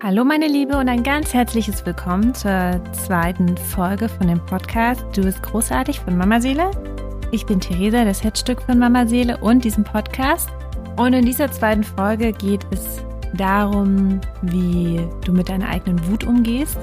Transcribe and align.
Hallo 0.00 0.24
meine 0.24 0.46
Liebe 0.46 0.76
und 0.76 0.88
ein 0.88 1.02
ganz 1.02 1.34
herzliches 1.34 1.84
Willkommen 1.84 2.32
zur 2.32 2.80
zweiten 2.92 3.56
Folge 3.56 4.08
von 4.08 4.28
dem 4.28 4.38
Podcast 4.46 5.04
Du 5.12 5.22
bist 5.22 5.42
großartig 5.42 5.98
von 5.98 6.16
Mama 6.16 6.40
Seele. 6.40 6.70
Ich 7.32 7.44
bin 7.46 7.58
Theresa, 7.58 8.04
das 8.04 8.22
Herzstück 8.22 8.62
von 8.62 8.78
Mama 8.78 9.06
Seele 9.06 9.38
und 9.38 9.64
diesem 9.64 9.82
Podcast. 9.82 10.50
Und 10.96 11.14
in 11.14 11.26
dieser 11.26 11.50
zweiten 11.50 11.82
Folge 11.82 12.32
geht 12.32 12.64
es 12.70 13.02
darum, 13.34 14.20
wie 14.42 15.00
du 15.24 15.32
mit 15.32 15.48
deiner 15.48 15.68
eigenen 15.68 16.06
Wut 16.06 16.22
umgehst, 16.22 16.78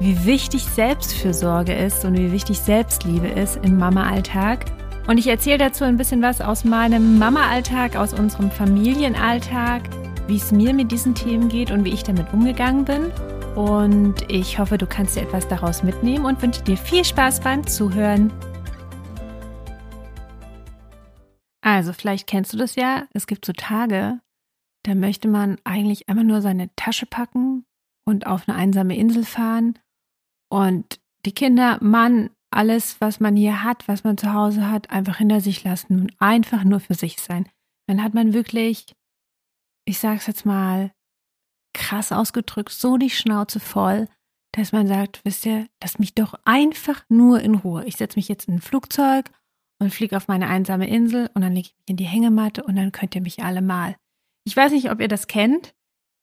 wie 0.00 0.24
wichtig 0.26 0.64
Selbstfürsorge 0.64 1.72
ist 1.72 2.04
und 2.04 2.18
wie 2.18 2.32
wichtig 2.32 2.58
Selbstliebe 2.58 3.28
ist 3.28 3.60
im 3.62 3.78
Mama-Alltag. 3.78 4.64
Und 5.06 5.16
ich 5.16 5.28
erzähle 5.28 5.58
dazu 5.58 5.84
ein 5.84 5.96
bisschen 5.96 6.22
was 6.22 6.40
aus 6.40 6.64
meinem 6.64 7.20
Mama-Alltag, 7.20 7.94
aus 7.94 8.12
unserem 8.12 8.50
Familienalltag 8.50 9.82
wie 10.32 10.36
es 10.36 10.50
mir 10.50 10.72
mit 10.72 10.90
diesen 10.90 11.14
Themen 11.14 11.50
geht 11.50 11.70
und 11.70 11.84
wie 11.84 11.92
ich 11.92 12.04
damit 12.04 12.32
umgegangen 12.32 12.86
bin. 12.86 13.12
Und 13.54 14.14
ich 14.30 14.58
hoffe, 14.58 14.78
du 14.78 14.86
kannst 14.86 15.14
dir 15.14 15.20
etwas 15.20 15.46
daraus 15.46 15.82
mitnehmen 15.82 16.24
und 16.24 16.40
wünsche 16.40 16.62
dir 16.62 16.78
viel 16.78 17.04
Spaß 17.04 17.40
beim 17.40 17.66
Zuhören. 17.66 18.32
Also, 21.60 21.92
vielleicht 21.92 22.26
kennst 22.26 22.54
du 22.54 22.56
das 22.56 22.76
ja. 22.76 23.04
Es 23.12 23.26
gibt 23.26 23.44
so 23.44 23.52
Tage, 23.52 24.20
da 24.84 24.94
möchte 24.94 25.28
man 25.28 25.58
eigentlich 25.64 26.08
einfach 26.08 26.24
nur 26.24 26.40
seine 26.40 26.74
Tasche 26.76 27.04
packen 27.04 27.66
und 28.06 28.26
auf 28.26 28.48
eine 28.48 28.56
einsame 28.56 28.96
Insel 28.96 29.26
fahren 29.26 29.78
und 30.48 30.98
die 31.26 31.32
Kinder, 31.32 31.76
Mann, 31.82 32.30
alles, 32.50 33.02
was 33.02 33.20
man 33.20 33.36
hier 33.36 33.62
hat, 33.62 33.86
was 33.86 34.02
man 34.02 34.16
zu 34.16 34.32
Hause 34.32 34.70
hat, 34.70 34.88
einfach 34.88 35.18
hinter 35.18 35.42
sich 35.42 35.62
lassen 35.62 36.00
und 36.00 36.12
einfach 36.20 36.64
nur 36.64 36.80
für 36.80 36.94
sich 36.94 37.20
sein. 37.20 37.50
Dann 37.86 38.02
hat 38.02 38.14
man 38.14 38.32
wirklich 38.32 38.94
ich 39.84 39.98
sag's 39.98 40.26
jetzt 40.26 40.46
mal 40.46 40.92
krass 41.74 42.12
ausgedrückt, 42.12 42.70
so 42.70 42.96
die 42.96 43.10
Schnauze 43.10 43.60
voll, 43.60 44.08
dass 44.52 44.72
man 44.72 44.86
sagt, 44.86 45.20
wisst 45.24 45.46
ihr, 45.46 45.68
lass 45.82 45.98
mich 45.98 46.14
doch 46.14 46.34
einfach 46.44 47.04
nur 47.08 47.40
in 47.40 47.54
Ruhe. 47.54 47.84
Ich 47.86 47.96
setze 47.96 48.18
mich 48.18 48.28
jetzt 48.28 48.48
in 48.48 48.54
ein 48.54 48.60
Flugzeug 48.60 49.30
und 49.78 49.92
fliege 49.92 50.16
auf 50.16 50.28
meine 50.28 50.48
einsame 50.48 50.88
Insel 50.88 51.30
und 51.34 51.42
dann 51.42 51.54
lege 51.54 51.68
ich 51.68 51.76
mich 51.78 51.88
in 51.88 51.96
die 51.96 52.04
Hängematte 52.04 52.62
und 52.62 52.76
dann 52.76 52.92
könnt 52.92 53.14
ihr 53.14 53.22
mich 53.22 53.42
alle 53.42 53.62
mal. 53.62 53.96
Ich 54.44 54.56
weiß 54.56 54.72
nicht, 54.72 54.90
ob 54.90 55.00
ihr 55.00 55.08
das 55.08 55.26
kennt. 55.26 55.74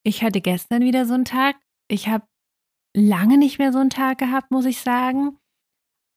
Ich 0.04 0.24
hatte 0.24 0.42
gestern 0.42 0.82
wieder 0.82 1.06
so 1.06 1.14
einen 1.14 1.26
Tag. 1.26 1.56
Ich 1.88 2.08
habe 2.08 2.26
lange 2.96 3.38
nicht 3.38 3.60
mehr 3.60 3.74
so 3.74 3.80
einen 3.80 3.90
Tag 3.90 4.20
gehabt, 4.20 4.52
muss 4.52 4.66
ich 4.66 4.82
sagen. 4.82 5.38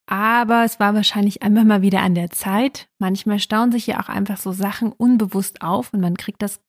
Aber 0.05 0.63
es 0.63 0.79
war 0.79 0.93
wahrscheinlich 0.93 1.41
einfach 1.43 1.63
mal 1.63 1.81
wieder 1.81 2.01
an 2.01 2.15
der 2.15 2.29
Zeit. 2.29 2.89
Manchmal 2.99 3.39
stauen 3.39 3.71
sich 3.71 3.87
ja 3.87 4.01
auch 4.01 4.09
einfach 4.09 4.37
so 4.37 4.51
Sachen 4.51 4.91
unbewusst 4.91 5.61
auf 5.61 5.93
und 5.93 6.01
man 6.01 6.17
kriegt 6.17 6.41
das 6.41 6.61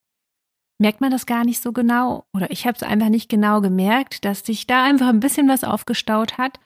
merkt 0.77 1.01
man 1.01 1.11
das 1.11 1.25
gar 1.25 1.45
nicht 1.45 1.61
so 1.61 1.71
genau 1.71 2.25
oder 2.33 2.51
ich 2.51 2.65
habe 2.67 2.75
es 2.75 2.83
einfach 2.83 3.09
nicht 3.09 3.29
genau 3.29 3.61
gemerkt, 3.61 4.25
dass 4.25 4.45
sich 4.45 4.67
da 4.67 4.83
einfach 4.83 5.07
ein 5.07 5.19
bisschen 5.19 5.47
was 5.47 5.63
aufgestaut 5.63 6.37
hat. 6.37 6.59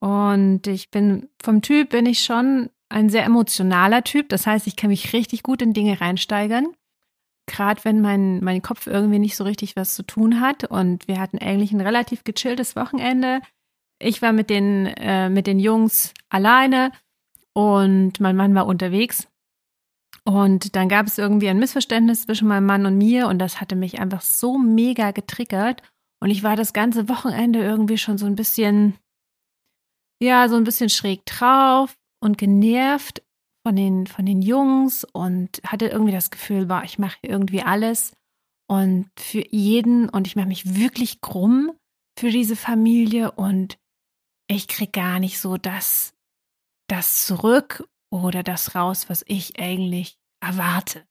Und 0.00 0.66
ich 0.66 0.90
bin 0.90 1.28
vom 1.42 1.62
Typ 1.62 1.90
bin 1.90 2.06
ich 2.06 2.20
schon 2.20 2.68
ein 2.88 3.08
sehr 3.08 3.24
emotionaler 3.24 4.04
Typ. 4.04 4.28
Das 4.28 4.46
heißt, 4.46 4.66
ich 4.66 4.76
kann 4.76 4.90
mich 4.90 5.12
richtig 5.12 5.42
gut 5.42 5.62
in 5.62 5.72
Dinge 5.72 6.00
reinsteigern. 6.00 6.68
Gerade 7.46 7.84
wenn 7.84 8.00
mein, 8.00 8.42
mein 8.42 8.62
Kopf 8.62 8.86
irgendwie 8.86 9.18
nicht 9.18 9.36
so 9.36 9.44
richtig 9.44 9.76
was 9.76 9.94
zu 9.94 10.02
tun 10.02 10.40
hat. 10.40 10.64
Und 10.64 11.08
wir 11.08 11.20
hatten 11.20 11.38
eigentlich 11.38 11.72
ein 11.72 11.80
relativ 11.80 12.24
gechilltes 12.24 12.76
Wochenende. 12.76 13.40
Ich 13.98 14.22
war 14.22 14.32
mit 14.32 14.50
den, 14.50 14.86
äh, 14.86 15.30
mit 15.30 15.46
den 15.46 15.58
Jungs 15.58 16.12
alleine 16.28 16.90
und 17.52 18.20
mein 18.20 18.36
Mann 18.36 18.54
war 18.54 18.66
unterwegs. 18.66 19.28
Und 20.24 20.76
dann 20.76 20.88
gab 20.88 21.06
es 21.06 21.18
irgendwie 21.18 21.48
ein 21.48 21.58
Missverständnis 21.58 22.22
zwischen 22.22 22.48
meinem 22.48 22.66
Mann 22.66 22.86
und 22.86 22.96
mir 22.96 23.28
und 23.28 23.38
das 23.38 23.60
hatte 23.60 23.76
mich 23.76 23.98
einfach 24.00 24.22
so 24.22 24.58
mega 24.58 25.10
getriggert. 25.10 25.82
Und 26.20 26.30
ich 26.30 26.42
war 26.42 26.56
das 26.56 26.72
ganze 26.72 27.08
Wochenende 27.08 27.62
irgendwie 27.62 27.98
schon 27.98 28.16
so 28.16 28.26
ein 28.26 28.36
bisschen, 28.36 28.94
ja, 30.22 30.48
so 30.48 30.56
ein 30.56 30.64
bisschen 30.64 30.88
schräg 30.88 31.26
drauf 31.26 31.94
und 32.22 32.38
genervt 32.38 33.22
von 33.66 33.76
den, 33.76 34.06
von 34.06 34.24
den 34.24 34.40
Jungs 34.40 35.04
und 35.04 35.60
hatte 35.66 35.86
irgendwie 35.86 36.12
das 36.12 36.30
Gefühl, 36.30 36.66
boah, 36.66 36.82
ich 36.84 36.98
mache 36.98 37.18
irgendwie 37.22 37.62
alles 37.62 38.12
und 38.66 39.10
für 39.18 39.46
jeden 39.50 40.08
und 40.08 40.26
ich 40.26 40.36
mache 40.36 40.48
mich 40.48 40.76
wirklich 40.76 41.20
krumm 41.20 41.72
für 42.18 42.30
diese 42.30 42.56
Familie 42.56 43.32
und 43.32 43.78
ich 44.48 44.68
krieg 44.68 44.92
gar 44.92 45.18
nicht 45.18 45.38
so 45.38 45.56
das, 45.56 46.14
das 46.88 47.26
zurück 47.26 47.86
oder 48.14 48.44
das 48.44 48.74
raus, 48.74 49.10
was 49.10 49.24
ich 49.26 49.58
eigentlich 49.60 50.18
erwarte. 50.40 51.02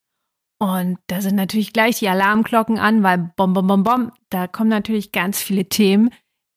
Und 0.58 0.98
da 1.08 1.20
sind 1.20 1.34
natürlich 1.36 1.72
gleich 1.72 1.98
die 1.98 2.08
Alarmglocken 2.08 2.78
an, 2.78 3.02
weil 3.02 3.32
bom, 3.36 3.52
bom, 3.52 3.66
bom, 3.66 3.82
bom, 3.82 4.12
da 4.30 4.46
kommen 4.46 4.70
natürlich 4.70 5.12
ganz 5.12 5.42
viele 5.42 5.68
Themen, 5.68 6.10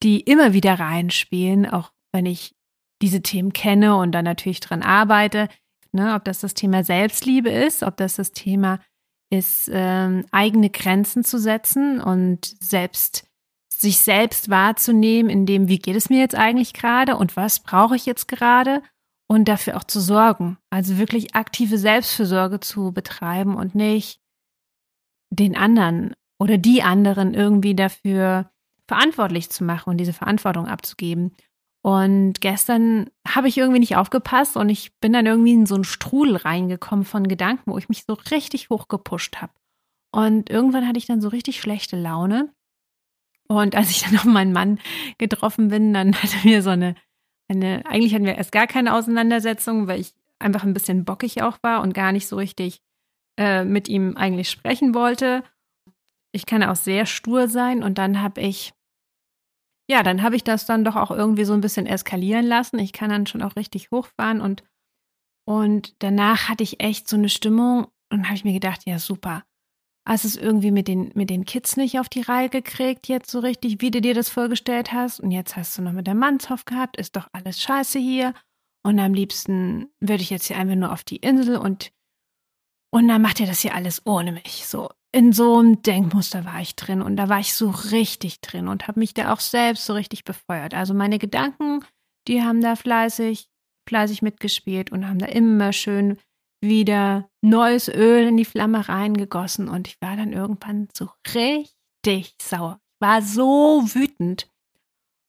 die 0.04 0.22
immer 0.22 0.54
wieder 0.54 0.80
reinspielen, 0.80 1.66
auch 1.66 1.92
wenn 2.14 2.26
ich 2.26 2.56
diese 3.02 3.22
Themen 3.22 3.52
kenne 3.52 3.98
und 3.98 4.14
dann 4.14 4.24
natürlich 4.24 4.62
dran 4.62 4.84
arbeite. 4.84 5.50
Ne, 5.92 6.16
ob 6.16 6.24
das 6.26 6.40
das 6.40 6.54
Thema 6.54 6.84
Selbstliebe 6.84 7.50
ist, 7.50 7.84
ob 7.84 7.98
das 7.98 8.16
das 8.16 8.32
Thema 8.32 8.80
ist, 9.30 9.70
ähm, 9.74 10.26
eigene 10.32 10.70
Grenzen 10.70 11.24
zu 11.24 11.40
setzen 11.40 12.00
und 12.00 12.46
selbst 12.62 13.26
sich 13.74 14.00
selbst 14.00 14.50
wahrzunehmen, 14.50 15.30
in 15.30 15.46
dem, 15.46 15.68
wie 15.68 15.80
geht 15.80 15.96
es 15.96 16.10
mir 16.10 16.20
jetzt 16.20 16.36
eigentlich 16.36 16.74
gerade 16.74 17.16
und 17.18 17.36
was 17.36 17.62
brauche 17.62 17.96
ich 17.96 18.06
jetzt 18.06 18.28
gerade 18.28 18.82
und 19.28 19.48
dafür 19.48 19.78
auch 19.78 19.84
zu 19.84 20.00
sorgen. 20.00 20.58
Also 20.70 20.98
wirklich 20.98 21.36
aktive 21.36 21.78
Selbstfürsorge 21.78 22.60
zu 22.60 22.92
betreiben 22.92 23.56
und 23.56 23.76
nicht 23.76 24.20
den 25.30 25.56
anderen 25.58 26.14
oder 26.40 26.58
die 26.58 26.82
anderen 26.84 27.34
irgendwie 27.34 27.76
dafür 27.76 28.50
verantwortlich 28.88 29.50
zu 29.50 29.64
machen 29.64 29.90
und 29.90 29.98
diese 29.98 30.14
Verantwortung 30.14 30.68
abzugeben. 30.68 31.36
Und 31.84 32.42
gestern 32.42 33.10
habe 33.28 33.48
ich 33.48 33.58
irgendwie 33.58 33.80
nicht 33.80 33.96
aufgepasst 33.96 34.58
und 34.58 34.70
ich 34.70 34.98
bin 35.00 35.14
dann 35.14 35.26
irgendwie 35.26 35.54
in 35.54 35.66
so 35.66 35.76
einen 35.76 35.84
Strudel 35.84 36.38
reingekommen 36.38 37.06
von 37.06 37.28
Gedanken, 37.28 37.72
wo 37.72 37.78
ich 37.78 37.90
mich 37.90 38.04
so 38.06 38.14
richtig 38.32 38.70
hochgepusht 38.70 39.42
habe. 39.42 39.54
Und 40.12 40.50
irgendwann 40.50 40.88
hatte 40.88 40.98
ich 40.98 41.06
dann 41.06 41.22
so 41.22 41.30
richtig 41.30 41.60
schlechte 41.60 41.98
Laune. 41.98 42.54
Und 43.48 43.76
als 43.76 43.90
ich 43.92 44.04
dann 44.04 44.18
auf 44.18 44.26
meinen 44.26 44.54
Mann 44.54 44.80
getroffen 45.18 45.70
bin, 45.70 45.94
dann 45.94 46.16
hat 46.16 46.34
er 46.34 46.50
mir 46.50 46.62
so 46.62 46.72
eine 46.72 46.96
eine, 47.50 47.86
eigentlich 47.86 48.14
hatten 48.14 48.26
wir 48.26 48.36
erst 48.36 48.52
gar 48.52 48.68
keine 48.68 48.94
Auseinandersetzung, 48.94 49.88
weil 49.88 50.02
ich 50.02 50.14
einfach 50.40 50.64
ein 50.64 50.74
bisschen 50.74 51.06
bockig 51.06 51.42
auch 51.42 51.58
war 51.64 51.82
und 51.82 51.94
gar 51.94 52.12
nicht 52.12 52.28
so 52.28 52.36
richtig 52.36 52.82
äh, 53.38 53.64
mit 53.64 53.88
ihm 53.88 54.18
eigentlich 54.18 54.50
sprechen 54.50 54.94
wollte. 54.94 55.44
Ich 56.32 56.46
kann 56.46 56.64
auch 56.64 56.76
sehr 56.76 57.06
stur 57.06 57.48
sein 57.48 57.84
und 57.84 57.98
dann 57.98 58.22
habe 58.22 58.42
ich, 58.42 58.74
ja, 59.90 60.04
dann 60.04 60.22
habe 60.22 60.36
ich 60.36 60.44
das 60.44 60.66
dann 60.66 60.84
doch 60.84 60.96
auch 60.96 61.12
irgendwie 61.12 61.46
so 61.46 61.54
ein 61.54 61.62
bisschen 61.62 61.86
eskalieren 61.86 62.46
lassen. 62.46 62.80
Ich 62.80 62.94
kann 62.94 63.10
dann 63.10 63.26
schon 63.26 63.42
auch 63.42 63.56
richtig 63.56 63.90
hochfahren 63.92 64.42
und, 64.42 64.64
und 65.46 65.96
danach 66.04 66.50
hatte 66.50 66.64
ich 66.64 66.82
echt 66.82 67.08
so 67.08 67.16
eine 67.16 67.30
Stimmung 67.30 67.88
und 68.12 68.26
habe 68.26 68.36
ich 68.36 68.44
mir 68.44 68.54
gedacht, 68.54 68.82
ja, 68.86 69.00
super 69.00 69.47
hast 70.08 70.24
es 70.24 70.38
irgendwie 70.38 70.72
mit 70.72 70.88
den, 70.88 71.12
mit 71.16 71.30
den 71.30 71.44
Kids 71.44 71.76
nicht 71.76 72.00
auf 72.00 72.08
die 72.08 72.22
Reihe 72.22 72.50
gekriegt, 72.50 73.10
jetzt 73.10 73.30
so 73.30 73.40
richtig, 73.40 73.82
wie 73.82 73.92
du 73.92 74.00
dir 74.00 74.14
das 74.14 74.30
vorgestellt 74.30 74.94
hast. 74.94 75.20
Und 75.20 75.32
jetzt 75.32 75.58
hast 75.58 75.78
du 75.78 75.82
noch 75.82 75.92
mit 75.92 76.08
der 76.08 76.16
Mannshof 76.16 76.64
gehabt, 76.64 76.98
ist 76.98 77.18
doch 77.18 77.28
alles 77.34 77.62
scheiße 77.62 78.00
hier. 78.00 78.34
Und 78.84 79.00
am 79.00 79.14
liebsten 79.14 79.90
würde 80.00 80.24
ich 80.24 80.30
jetzt 80.30 80.46
hier 80.48 80.58
einfach 80.58 80.76
nur 80.76 80.94
auf 80.94 81.04
die 81.04 81.18
Insel 81.18 81.58
und, 81.58 81.92
und 82.90 83.08
dann 83.10 83.22
macht 83.22 83.42
ihr 83.42 83.48
das 83.48 83.60
hier 83.60 83.76
alles 83.76 84.02
ohne 84.06 84.32
mich. 84.32 84.66
So, 84.66 84.90
in 85.12 85.34
so 85.34 85.58
einem 85.58 85.82
Denkmuster 85.82 86.46
war 86.46 86.62
ich 86.62 86.78
drin 86.78 87.02
und 87.02 87.18
da 87.18 87.28
war 87.28 87.40
ich 87.40 87.54
so 87.54 87.70
richtig 87.70 88.40
drin 88.40 88.70
und 88.70 88.88
habe 88.88 89.02
mich 89.02 89.14
da 89.14 89.34
auch 89.34 89.42
selbst 89.42 89.86
so 89.86 89.94
richtig 89.94 90.24
befeuert. 90.24 90.74
Also 90.74 90.94
meine 90.94 91.20
Gedanken, 91.20 91.84
die 92.30 92.42
haben 92.42 92.62
da 92.62 92.78
fleißig, 92.78 93.50
fleißig 93.90 94.22
mitgespielt 94.22 94.90
und 94.94 95.06
haben 95.06 95.20
da 95.20 95.26
immer 95.26 95.74
schön 95.74 96.18
wieder 96.62 97.30
neues 97.42 97.88
Öl 97.88 98.28
in 98.28 98.38
die 98.38 98.46
Flamme 98.46 98.88
reingegossen 98.88 99.70
und 99.70 99.88
ich 99.88 100.02
war 100.02 100.16
dann 100.18 100.34
irgendwann 100.34 100.88
so 100.94 101.10
richtig 101.34 102.36
sauer. 102.42 102.80
Ich 102.96 103.08
war 103.08 103.22
so 103.22 103.84
wütend. 103.94 104.50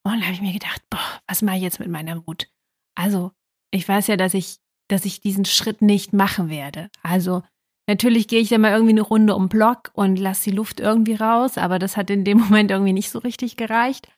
Und 0.04 0.12
dann 0.12 0.22
habe 0.22 0.32
ich 0.32 0.40
mir 0.40 0.52
gedacht, 0.52 0.82
boah, 0.90 1.20
was 1.26 1.42
mache 1.42 1.56
ich 1.56 1.62
jetzt 1.62 1.80
mit 1.80 1.88
meiner 1.88 2.26
Wut? 2.26 2.48
Also, 2.94 3.32
ich 3.70 3.86
weiß 3.86 4.06
ja, 4.06 4.16
dass 4.16 4.32
ich, 4.32 4.58
dass 4.88 5.04
ich 5.04 5.20
diesen 5.20 5.44
Schritt 5.44 5.82
nicht 5.82 6.12
machen 6.12 6.48
werde. 6.48 6.90
Also, 7.02 7.42
natürlich 7.86 8.26
gehe 8.26 8.40
ich 8.40 8.48
dann 8.48 8.62
mal 8.62 8.72
irgendwie 8.72 8.92
eine 8.92 9.02
Runde 9.02 9.34
um 9.34 9.48
Block 9.48 9.90
und 9.92 10.16
lasse 10.16 10.50
die 10.50 10.56
Luft 10.56 10.80
irgendwie 10.80 11.14
raus, 11.14 11.58
aber 11.58 11.78
das 11.78 11.96
hat 11.96 12.08
in 12.10 12.24
dem 12.24 12.38
Moment 12.48 12.70
irgendwie 12.70 12.94
nicht 12.94 13.10
so 13.10 13.18
richtig 13.18 13.56
gereicht. 13.56 14.08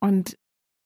Und 0.00 0.36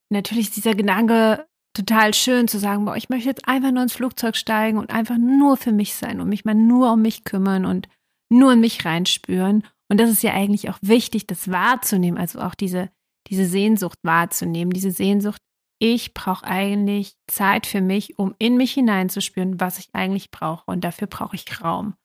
natürlich 0.09 0.47
ist 0.47 0.55
dieser 0.57 0.75
Gedanke 0.75 1.47
total 1.73 2.13
schön 2.13 2.47
zu 2.47 2.59
sagen, 2.59 2.85
boah, 2.85 2.95
ich 2.95 3.09
möchte 3.09 3.29
jetzt 3.29 3.47
einfach 3.47 3.71
nur 3.71 3.83
ins 3.83 3.93
Flugzeug 3.93 4.35
steigen 4.35 4.77
und 4.77 4.91
einfach 4.91 5.17
nur 5.17 5.57
für 5.57 5.71
mich 5.71 5.95
sein 5.95 6.21
und 6.21 6.29
mich 6.29 6.45
mal 6.45 6.55
nur 6.55 6.93
um 6.93 7.01
mich 7.01 7.23
kümmern 7.23 7.65
und 7.65 7.87
nur 8.29 8.53
in 8.53 8.59
mich 8.59 8.85
reinspüren. 8.85 9.63
Und 9.89 9.99
das 9.99 10.09
ist 10.09 10.23
ja 10.23 10.33
eigentlich 10.33 10.69
auch 10.69 10.77
wichtig, 10.81 11.27
das 11.27 11.51
wahrzunehmen, 11.51 12.19
also 12.19 12.39
auch 12.39 12.55
diese, 12.55 12.89
diese 13.27 13.45
Sehnsucht 13.45 13.99
wahrzunehmen, 14.03 14.71
diese 14.71 14.91
Sehnsucht, 14.91 15.41
ich 15.79 16.13
brauche 16.13 16.45
eigentlich 16.45 17.17
Zeit 17.27 17.65
für 17.65 17.81
mich, 17.81 18.17
um 18.17 18.33
in 18.39 18.55
mich 18.55 18.71
hineinzuspüren, 18.73 19.59
was 19.59 19.79
ich 19.79 19.89
eigentlich 19.93 20.31
brauche. 20.31 20.63
Und 20.67 20.81
dafür 20.83 21.07
brauche 21.07 21.35
ich 21.35 21.61
Raum. 21.61 21.95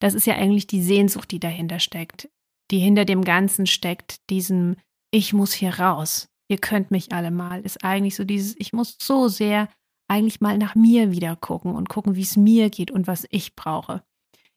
Das 0.00 0.14
ist 0.14 0.26
ja 0.26 0.34
eigentlich 0.34 0.66
die 0.66 0.82
Sehnsucht, 0.82 1.30
die 1.30 1.40
dahinter 1.40 1.80
steckt, 1.80 2.28
die 2.70 2.78
hinter 2.78 3.04
dem 3.04 3.24
Ganzen 3.24 3.66
steckt, 3.66 4.30
diesem 4.30 4.76
ich 5.10 5.32
muss 5.32 5.52
hier 5.52 5.78
raus. 5.78 6.28
Ihr 6.48 6.58
könnt 6.58 6.90
mich 6.90 7.12
alle 7.12 7.30
mal. 7.30 7.60
Ist 7.60 7.84
eigentlich 7.84 8.16
so 8.16 8.24
dieses, 8.24 8.54
ich 8.58 8.72
muss 8.72 8.96
so 9.00 9.28
sehr 9.28 9.68
eigentlich 10.08 10.40
mal 10.40 10.58
nach 10.58 10.74
mir 10.74 11.10
wieder 11.10 11.36
gucken 11.36 11.74
und 11.74 11.88
gucken, 11.88 12.14
wie 12.14 12.22
es 12.22 12.36
mir 12.36 12.70
geht 12.70 12.90
und 12.90 13.06
was 13.06 13.26
ich 13.30 13.56
brauche. 13.56 14.02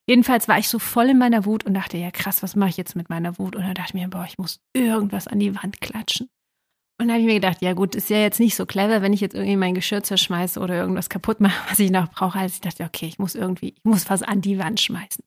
Jedenfalls 0.07 0.47
war 0.47 0.57
ich 0.57 0.67
so 0.67 0.79
voll 0.79 1.09
in 1.09 1.17
meiner 1.17 1.45
Wut 1.45 1.65
und 1.65 1.73
dachte, 1.73 1.97
ja 1.97 2.09
krass, 2.11 2.41
was 2.41 2.55
mache 2.55 2.69
ich 2.69 2.77
jetzt 2.77 2.95
mit 2.95 3.09
meiner 3.09 3.37
Wut? 3.37 3.55
Und 3.55 3.63
dann 3.63 3.75
dachte 3.75 3.89
ich 3.89 4.01
mir, 4.01 4.07
boah, 4.07 4.25
ich 4.27 4.37
muss 4.37 4.59
irgendwas 4.73 5.27
an 5.27 5.39
die 5.39 5.55
Wand 5.55 5.81
klatschen. 5.81 6.29
Und 6.99 7.07
dann 7.07 7.11
habe 7.11 7.21
ich 7.21 7.27
mir 7.27 7.35
gedacht, 7.35 7.61
ja 7.61 7.73
gut, 7.73 7.95
ist 7.95 8.09
ja 8.09 8.17
jetzt 8.17 8.39
nicht 8.39 8.55
so 8.55 8.65
clever, 8.65 9.01
wenn 9.01 9.13
ich 9.13 9.21
jetzt 9.21 9.35
irgendwie 9.35 9.55
mein 9.55 9.73
Geschirr 9.73 10.03
zerschmeiße 10.03 10.59
oder 10.59 10.75
irgendwas 10.75 11.09
kaputt 11.09 11.39
mache, 11.39 11.61
was 11.69 11.79
ich 11.79 11.91
noch 11.91 12.09
brauche. 12.09 12.39
Also 12.39 12.55
ich 12.55 12.61
dachte, 12.61 12.83
okay, 12.83 13.05
ich 13.05 13.19
muss 13.19 13.35
irgendwie, 13.35 13.69
ich 13.69 13.83
muss 13.83 14.09
was 14.09 14.23
an 14.23 14.41
die 14.41 14.59
Wand 14.59 14.79
schmeißen. 14.79 15.23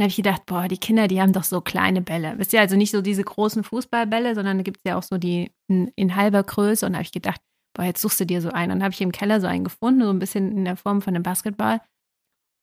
Dann 0.00 0.06
habe 0.06 0.12
ich 0.12 0.16
gedacht, 0.16 0.46
boah, 0.46 0.66
die 0.66 0.78
Kinder, 0.78 1.08
die 1.08 1.20
haben 1.20 1.34
doch 1.34 1.44
so 1.44 1.60
kleine 1.60 2.00
Bälle. 2.00 2.38
Wisst 2.38 2.54
ihr, 2.54 2.60
also 2.60 2.74
nicht 2.74 2.90
so 2.90 3.02
diese 3.02 3.22
großen 3.22 3.62
Fußballbälle, 3.62 4.34
sondern 4.34 4.56
da 4.56 4.62
gibt 4.62 4.78
es 4.78 4.84
ja 4.84 4.96
auch 4.96 5.02
so 5.02 5.18
die 5.18 5.50
in, 5.68 5.92
in 5.94 6.16
halber 6.16 6.42
Größe. 6.42 6.86
Und 6.86 6.92
da 6.92 6.96
habe 6.96 7.04
ich 7.04 7.12
gedacht, 7.12 7.38
boah, 7.74 7.84
jetzt 7.84 8.00
suchst 8.00 8.18
du 8.18 8.24
dir 8.24 8.40
so 8.40 8.48
einen. 8.48 8.72
Und 8.72 8.78
dann 8.78 8.84
habe 8.84 8.94
ich 8.94 9.00
im 9.02 9.12
Keller 9.12 9.42
so 9.42 9.46
einen 9.46 9.64
gefunden, 9.64 10.02
so 10.02 10.08
ein 10.08 10.18
bisschen 10.18 10.56
in 10.56 10.64
der 10.64 10.78
Form 10.78 11.02
von 11.02 11.14
einem 11.14 11.22
Basketball. 11.22 11.82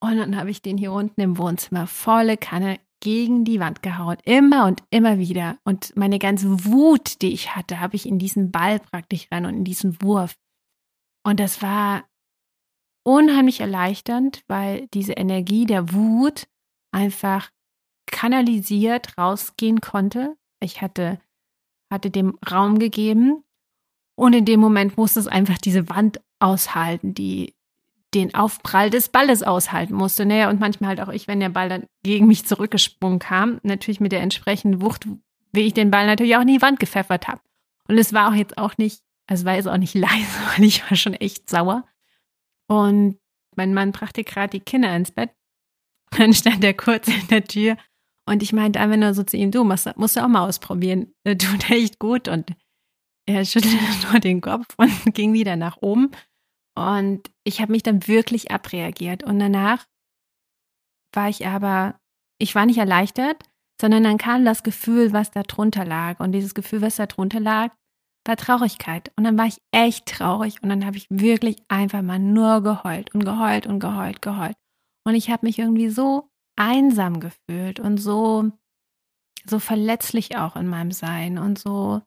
Und 0.00 0.16
dann 0.16 0.36
habe 0.36 0.50
ich 0.50 0.62
den 0.62 0.78
hier 0.78 0.90
unten 0.90 1.20
im 1.20 1.38
Wohnzimmer 1.38 1.86
volle 1.86 2.36
Kanne 2.36 2.80
gegen 3.00 3.44
die 3.44 3.60
Wand 3.60 3.84
gehauen, 3.84 4.16
immer 4.24 4.66
und 4.66 4.82
immer 4.90 5.18
wieder. 5.18 5.58
Und 5.62 5.96
meine 5.96 6.18
ganze 6.18 6.64
Wut, 6.64 7.22
die 7.22 7.32
ich 7.32 7.54
hatte, 7.54 7.78
habe 7.78 7.94
ich 7.94 8.04
in 8.04 8.18
diesen 8.18 8.50
Ball 8.50 8.80
praktisch 8.80 9.28
rein 9.30 9.46
und 9.46 9.54
in 9.54 9.64
diesen 9.64 10.02
Wurf. 10.02 10.34
Und 11.24 11.38
das 11.38 11.62
war 11.62 12.02
unheimlich 13.04 13.60
erleichternd, 13.60 14.42
weil 14.48 14.88
diese 14.88 15.12
Energie 15.12 15.66
der 15.66 15.92
Wut 15.92 16.48
einfach 16.92 17.50
kanalisiert 18.06 19.16
rausgehen 19.18 19.80
konnte. 19.80 20.36
Ich 20.60 20.82
hatte, 20.82 21.20
hatte 21.90 22.10
dem 22.10 22.38
Raum 22.50 22.78
gegeben 22.78 23.44
und 24.16 24.32
in 24.32 24.44
dem 24.44 24.60
Moment 24.60 24.96
musste 24.96 25.20
es 25.20 25.28
einfach 25.28 25.58
diese 25.58 25.88
Wand 25.88 26.20
aushalten, 26.40 27.14
die 27.14 27.54
den 28.14 28.34
Aufprall 28.34 28.90
des 28.90 29.10
Balles 29.10 29.42
aushalten 29.42 29.94
musste. 29.94 30.24
Naja, 30.24 30.48
und 30.48 30.60
manchmal 30.60 30.88
halt 30.88 31.00
auch 31.00 31.12
ich, 31.12 31.28
wenn 31.28 31.40
der 31.40 31.50
Ball 31.50 31.68
dann 31.68 31.84
gegen 32.02 32.26
mich 32.26 32.46
zurückgesprungen 32.46 33.18
kam, 33.18 33.60
natürlich 33.62 34.00
mit 34.00 34.12
der 34.12 34.22
entsprechenden 34.22 34.80
Wucht, 34.80 35.06
wie 35.52 35.60
ich 35.60 35.74
den 35.74 35.90
Ball 35.90 36.06
natürlich 36.06 36.36
auch 36.36 36.40
in 36.40 36.48
die 36.48 36.62
Wand 36.62 36.80
gepfeffert 36.80 37.28
habe. 37.28 37.40
Und 37.86 37.98
es 37.98 38.12
war 38.12 38.30
auch 38.30 38.34
jetzt 38.34 38.58
auch 38.58 38.78
nicht, 38.78 39.02
es 39.26 39.44
war 39.44 39.56
jetzt 39.56 39.68
auch 39.68 39.76
nicht 39.76 39.94
leise, 39.94 40.38
weil 40.56 40.64
ich 40.64 40.88
war 40.88 40.96
schon 40.96 41.14
echt 41.14 41.48
sauer. 41.50 41.84
Und 42.66 43.18
mein 43.56 43.74
Mann 43.74 43.92
brachte 43.92 44.24
gerade 44.24 44.50
die 44.50 44.60
Kinder 44.60 44.94
ins 44.94 45.10
Bett. 45.10 45.30
Dann 46.16 46.32
stand 46.32 46.64
er 46.64 46.74
kurz 46.74 47.08
in 47.08 47.28
der 47.28 47.44
Tür 47.44 47.76
und 48.28 48.42
ich 48.42 48.52
meinte 48.52 48.78
einfach 48.78 48.98
nur 48.98 49.14
so 49.14 49.22
zu 49.22 49.38
ihm, 49.38 49.50
du 49.50 49.64
musst, 49.64 49.96
musst 49.96 50.16
du 50.16 50.22
auch 50.22 50.28
mal 50.28 50.46
ausprobieren. 50.46 51.14
Tut 51.24 51.70
echt 51.70 51.98
gut. 51.98 52.28
Und 52.28 52.52
er 53.26 53.44
schüttelte 53.46 53.78
nur 54.10 54.20
den 54.20 54.42
Kopf 54.42 54.66
und 54.76 55.14
ging 55.14 55.32
wieder 55.32 55.56
nach 55.56 55.78
oben. 55.80 56.10
Und 56.76 57.30
ich 57.42 57.60
habe 57.62 57.72
mich 57.72 57.82
dann 57.82 58.06
wirklich 58.06 58.50
abreagiert. 58.50 59.22
Und 59.22 59.38
danach 59.38 59.86
war 61.14 61.30
ich 61.30 61.46
aber, 61.46 61.98
ich 62.38 62.54
war 62.54 62.66
nicht 62.66 62.78
erleichtert, 62.78 63.42
sondern 63.80 64.04
dann 64.04 64.18
kam 64.18 64.44
das 64.44 64.62
Gefühl, 64.62 65.14
was 65.14 65.30
da 65.30 65.42
drunter 65.42 65.86
lag. 65.86 66.20
Und 66.20 66.32
dieses 66.32 66.54
Gefühl, 66.54 66.82
was 66.82 66.96
da 66.96 67.06
drunter 67.06 67.40
lag, 67.40 67.70
war 68.26 68.36
Traurigkeit. 68.36 69.10
Und 69.16 69.24
dann 69.24 69.38
war 69.38 69.46
ich 69.46 69.56
echt 69.72 70.04
traurig. 70.04 70.62
Und 70.62 70.68
dann 70.68 70.84
habe 70.84 70.98
ich 70.98 71.06
wirklich 71.08 71.56
einfach 71.68 72.02
mal 72.02 72.18
nur 72.18 72.62
geheult 72.62 73.14
und 73.14 73.24
geheult 73.24 73.66
und 73.66 73.80
geheult, 73.80 74.20
geheult. 74.20 74.56
Und 75.08 75.14
ich 75.14 75.30
habe 75.30 75.46
mich 75.46 75.58
irgendwie 75.58 75.88
so 75.88 76.28
einsam 76.56 77.20
gefühlt 77.20 77.80
und 77.80 77.98
so, 77.98 78.50
so 79.46 79.58
verletzlich 79.58 80.36
auch 80.36 80.56
in 80.56 80.68
meinem 80.68 80.92
Sein 80.92 81.38
und 81.38 81.58
so 81.58 82.02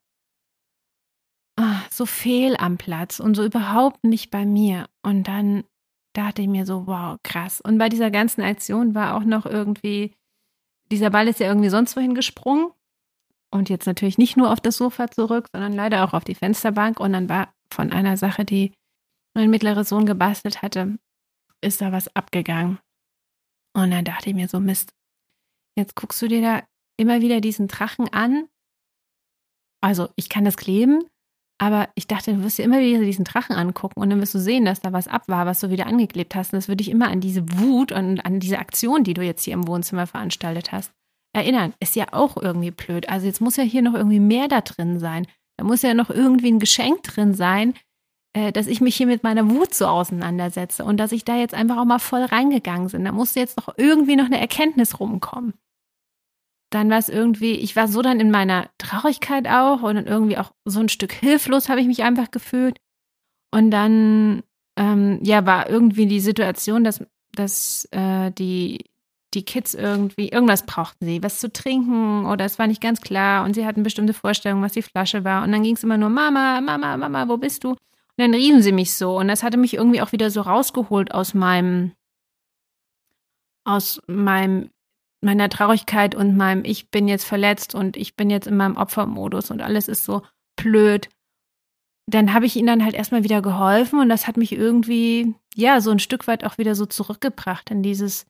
Ah, 1.57 1.83
so 1.91 2.05
fehl 2.05 2.55
am 2.57 2.77
Platz 2.77 3.19
und 3.19 3.35
so 3.35 3.43
überhaupt 3.45 4.03
nicht 4.03 4.31
bei 4.31 4.45
mir. 4.45 4.87
Und 5.03 5.27
dann 5.27 5.63
dachte 6.13 6.41
ich 6.41 6.47
mir 6.47 6.65
so, 6.65 6.87
wow, 6.87 7.17
krass. 7.23 7.61
Und 7.61 7.77
bei 7.77 7.89
dieser 7.89 8.09
ganzen 8.09 8.41
Aktion 8.41 8.95
war 8.95 9.15
auch 9.15 9.23
noch 9.23 9.45
irgendwie, 9.45 10.15
dieser 10.91 11.09
Ball 11.09 11.27
ist 11.27 11.39
ja 11.39 11.47
irgendwie 11.47 11.69
sonst 11.69 11.95
wohin 11.95 12.15
gesprungen. 12.15 12.71
Und 13.51 13.69
jetzt 13.69 13.85
natürlich 13.85 14.17
nicht 14.17 14.37
nur 14.37 14.51
auf 14.51 14.61
das 14.61 14.77
Sofa 14.77 15.11
zurück, 15.11 15.49
sondern 15.51 15.73
leider 15.73 16.03
auch 16.03 16.13
auf 16.13 16.23
die 16.23 16.35
Fensterbank. 16.35 16.99
Und 16.99 17.13
dann 17.13 17.29
war 17.29 17.53
von 17.69 17.91
einer 17.91 18.17
Sache, 18.17 18.45
die 18.45 18.73
mein 19.35 19.49
mittlerer 19.49 19.83
Sohn 19.83 20.05
gebastelt 20.05 20.61
hatte, 20.61 20.97
ist 21.61 21.81
da 21.81 21.91
was 21.91 22.15
abgegangen. 22.15 22.79
Und 23.73 23.91
dann 23.91 24.05
dachte 24.05 24.29
ich 24.29 24.35
mir 24.35 24.47
so, 24.47 24.59
Mist, 24.59 24.93
jetzt 25.77 25.95
guckst 25.95 26.21
du 26.21 26.27
dir 26.27 26.41
da 26.41 26.63
immer 26.97 27.21
wieder 27.21 27.41
diesen 27.41 27.67
Drachen 27.67 28.09
an. 28.09 28.47
Also 29.81 30.09
ich 30.15 30.29
kann 30.29 30.45
das 30.45 30.57
kleben, 30.57 31.05
aber 31.57 31.89
ich 31.95 32.07
dachte, 32.07 32.33
du 32.33 32.43
wirst 32.43 32.57
dir 32.57 32.65
immer 32.65 32.79
wieder 32.79 32.99
diesen 32.99 33.25
Drachen 33.25 33.55
angucken 33.55 33.99
und 33.99 34.09
dann 34.09 34.21
wirst 34.21 34.35
du 34.35 34.39
sehen, 34.39 34.65
dass 34.65 34.81
da 34.81 34.93
was 34.93 35.07
ab 35.07 35.27
war, 35.27 35.45
was 35.45 35.59
du 35.59 35.69
wieder 35.69 35.87
angeklebt 35.87 36.35
hast. 36.35 36.53
Und 36.53 36.57
das 36.57 36.67
würde 36.67 36.77
dich 36.83 36.89
immer 36.89 37.09
an 37.09 37.21
diese 37.21 37.43
Wut 37.59 37.91
und 37.91 38.25
an 38.25 38.39
diese 38.39 38.59
Aktion, 38.59 39.03
die 39.03 39.13
du 39.13 39.23
jetzt 39.23 39.43
hier 39.43 39.53
im 39.53 39.67
Wohnzimmer 39.67 40.07
veranstaltet 40.07 40.71
hast, 40.71 40.91
erinnern. 41.33 41.73
Ist 41.79 41.95
ja 41.95 42.07
auch 42.13 42.37
irgendwie 42.37 42.71
blöd. 42.71 43.09
Also 43.09 43.25
jetzt 43.25 43.41
muss 43.41 43.57
ja 43.57 43.63
hier 43.63 43.81
noch 43.81 43.93
irgendwie 43.93 44.19
mehr 44.19 44.47
da 44.47 44.61
drin 44.61 44.99
sein. 44.99 45.27
Da 45.57 45.63
muss 45.63 45.81
ja 45.81 45.93
noch 45.93 46.09
irgendwie 46.09 46.51
ein 46.51 46.59
Geschenk 46.59 47.03
drin 47.03 47.33
sein, 47.33 47.73
dass 48.33 48.67
ich 48.67 48.81
mich 48.81 48.95
hier 48.95 49.07
mit 49.07 49.23
meiner 49.23 49.49
Wut 49.49 49.73
so 49.73 49.87
auseinandersetze 49.87 50.85
und 50.85 50.97
dass 50.97 51.11
ich 51.11 51.25
da 51.25 51.35
jetzt 51.35 51.53
einfach 51.53 51.77
auch 51.77 51.85
mal 51.85 51.99
voll 51.99 52.23
reingegangen 52.23 52.89
bin. 52.89 53.05
Da 53.05 53.11
musste 53.11 53.39
jetzt 53.39 53.57
noch 53.57 53.73
irgendwie 53.77 54.15
noch 54.15 54.25
eine 54.25 54.39
Erkenntnis 54.39 54.99
rumkommen 54.99 55.53
dann 56.71 56.89
war 56.89 56.97
es 56.97 57.09
irgendwie, 57.09 57.51
ich 57.51 57.75
war 57.75 57.87
so 57.87 58.01
dann 58.01 58.19
in 58.19 58.31
meiner 58.31 58.69
Traurigkeit 58.77 59.47
auch 59.47 59.83
und 59.83 59.95
dann 59.95 60.07
irgendwie 60.07 60.37
auch 60.37 60.51
so 60.65 60.79
ein 60.79 60.89
Stück 60.89 61.11
hilflos 61.11 61.69
habe 61.69 61.81
ich 61.81 61.87
mich 61.87 62.01
einfach 62.01 62.31
gefühlt. 62.31 62.77
Und 63.53 63.71
dann, 63.71 64.41
ähm, 64.77 65.19
ja, 65.21 65.45
war 65.45 65.69
irgendwie 65.69 66.05
die 66.05 66.21
Situation, 66.21 66.85
dass, 66.85 67.03
dass 67.33 67.87
äh, 67.91 68.31
die, 68.31 68.85
die 69.33 69.43
Kids 69.43 69.73
irgendwie, 69.73 70.29
irgendwas 70.29 70.65
brauchten 70.65 71.05
sie, 71.05 71.21
was 71.21 71.41
zu 71.41 71.51
trinken 71.51 72.25
oder 72.25 72.45
es 72.45 72.57
war 72.57 72.67
nicht 72.67 72.81
ganz 72.81 73.01
klar 73.01 73.43
und 73.43 73.53
sie 73.53 73.65
hatten 73.65 73.83
bestimmte 73.83 74.13
Vorstellungen, 74.13 74.63
was 74.63 74.71
die 74.71 74.81
Flasche 74.81 75.25
war. 75.25 75.43
Und 75.43 75.51
dann 75.51 75.63
ging 75.63 75.75
es 75.75 75.83
immer 75.83 75.97
nur, 75.97 76.09
Mama, 76.09 76.61
Mama, 76.61 76.95
Mama, 76.95 77.27
wo 77.27 77.35
bist 77.35 77.65
du? 77.65 77.75
Dann 78.21 78.33
riefen 78.33 78.61
sie 78.61 78.71
mich 78.71 78.93
so. 78.93 79.17
Und 79.17 79.27
das 79.27 79.43
hatte 79.43 79.57
mich 79.57 79.73
irgendwie 79.73 80.01
auch 80.01 80.11
wieder 80.11 80.29
so 80.29 80.41
rausgeholt 80.41 81.11
aus 81.13 81.33
meinem, 81.33 81.93
aus 83.63 84.01
meinem 84.07 84.69
meiner 85.23 85.49
Traurigkeit 85.49 86.15
und 86.15 86.35
meinem 86.35 86.65
Ich 86.65 86.89
bin 86.89 87.07
jetzt 87.07 87.25
verletzt 87.25 87.75
und 87.75 87.95
ich 87.95 88.15
bin 88.15 88.29
jetzt 88.29 88.47
in 88.47 88.57
meinem 88.57 88.75
Opfermodus 88.75 89.51
und 89.51 89.61
alles 89.61 89.87
ist 89.87 90.03
so 90.03 90.23
blöd, 90.55 91.09
dann 92.07 92.33
habe 92.33 92.45
ich 92.45 92.55
ihnen 92.55 92.67
dann 92.67 92.83
halt 92.83 92.95
erstmal 92.95 93.23
wieder 93.23 93.41
geholfen 93.41 93.99
und 93.99 94.09
das 94.09 94.27
hat 94.27 94.37
mich 94.37 94.51
irgendwie, 94.51 95.35
ja, 95.55 95.79
so 95.79 95.91
ein 95.91 95.99
Stück 95.99 96.27
weit 96.27 96.43
auch 96.43 96.57
wieder 96.57 96.75
so 96.75 96.85
zurückgebracht 96.85 97.69
in 97.69 97.83
dieses, 97.83 98.25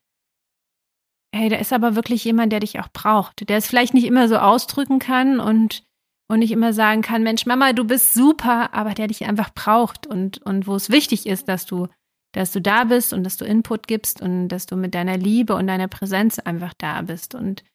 hey, 1.33 1.49
da 1.49 1.55
ist 1.57 1.73
aber 1.73 1.95
wirklich 1.95 2.23
jemand, 2.25 2.51
der 2.51 2.59
dich 2.59 2.79
auch 2.79 2.89
braucht, 2.89 3.47
der 3.47 3.57
es 3.57 3.67
vielleicht 3.67 3.93
nicht 3.93 4.05
immer 4.05 4.27
so 4.27 4.37
ausdrücken 4.37 4.99
kann 4.99 5.39
und, 5.39 5.83
und 6.31 6.39
nicht 6.39 6.51
immer 6.51 6.71
sagen 6.71 7.01
kann, 7.01 7.23
Mensch, 7.23 7.45
Mama, 7.45 7.73
du 7.73 7.83
bist 7.83 8.13
super, 8.13 8.73
aber 8.73 8.93
der 8.93 9.07
dich 9.07 9.25
einfach 9.25 9.53
braucht 9.53 10.07
und, 10.07 10.37
und 10.43 10.65
wo 10.65 10.75
es 10.75 10.89
wichtig 10.89 11.27
ist, 11.27 11.49
dass 11.49 11.65
du 11.65 11.87
dass 12.33 12.53
du 12.53 12.61
da 12.61 12.85
bist 12.85 13.11
und 13.11 13.25
dass 13.25 13.35
du 13.35 13.43
Input 13.43 13.89
gibst 13.89 14.21
und 14.21 14.47
dass 14.47 14.65
du 14.65 14.77
mit 14.77 14.95
deiner 14.95 15.17
Liebe 15.17 15.53
und 15.53 15.67
deiner 15.67 15.89
Präsenz 15.89 16.39
einfach 16.39 16.73
da 16.77 17.01
bist. 17.01 17.35
Und 17.35 17.65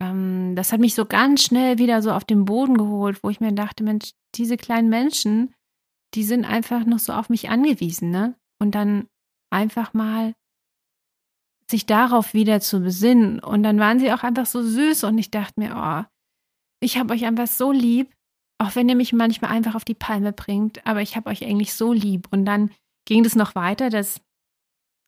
ähm, 0.00 0.54
das 0.56 0.72
hat 0.72 0.80
mich 0.80 0.94
so 0.94 1.04
ganz 1.04 1.42
schnell 1.42 1.76
wieder 1.76 2.00
so 2.00 2.12
auf 2.12 2.24
den 2.24 2.46
Boden 2.46 2.78
geholt, 2.78 3.22
wo 3.22 3.28
ich 3.28 3.40
mir 3.40 3.52
dachte, 3.52 3.84
Mensch, 3.84 4.12
diese 4.36 4.56
kleinen 4.56 4.88
Menschen, 4.88 5.54
die 6.14 6.24
sind 6.24 6.46
einfach 6.46 6.86
noch 6.86 6.98
so 6.98 7.12
auf 7.12 7.28
mich 7.28 7.50
angewiesen, 7.50 8.10
ne? 8.10 8.34
Und 8.58 8.74
dann 8.74 9.06
einfach 9.50 9.92
mal 9.92 10.32
sich 11.70 11.84
darauf 11.84 12.32
wieder 12.32 12.60
zu 12.60 12.80
besinnen. 12.80 13.38
Und 13.40 13.62
dann 13.64 13.78
waren 13.78 13.98
sie 13.98 14.10
auch 14.14 14.22
einfach 14.22 14.46
so 14.46 14.62
süß 14.62 15.04
und 15.04 15.18
ich 15.18 15.30
dachte 15.30 15.60
mir, 15.60 15.74
oh, 15.76 16.13
ich 16.80 16.98
habe 16.98 17.14
euch 17.14 17.24
einfach 17.24 17.46
so 17.46 17.72
lieb, 17.72 18.12
auch 18.58 18.74
wenn 18.76 18.88
ihr 18.88 18.96
mich 18.96 19.12
manchmal 19.12 19.50
einfach 19.50 19.74
auf 19.74 19.84
die 19.84 19.94
Palme 19.94 20.32
bringt, 20.32 20.86
aber 20.86 21.02
ich 21.02 21.16
habe 21.16 21.30
euch 21.30 21.44
eigentlich 21.44 21.74
so 21.74 21.92
lieb. 21.92 22.28
Und 22.30 22.44
dann 22.44 22.70
ging 23.06 23.24
es 23.24 23.36
noch 23.36 23.54
weiter, 23.54 23.90
dass 23.90 24.20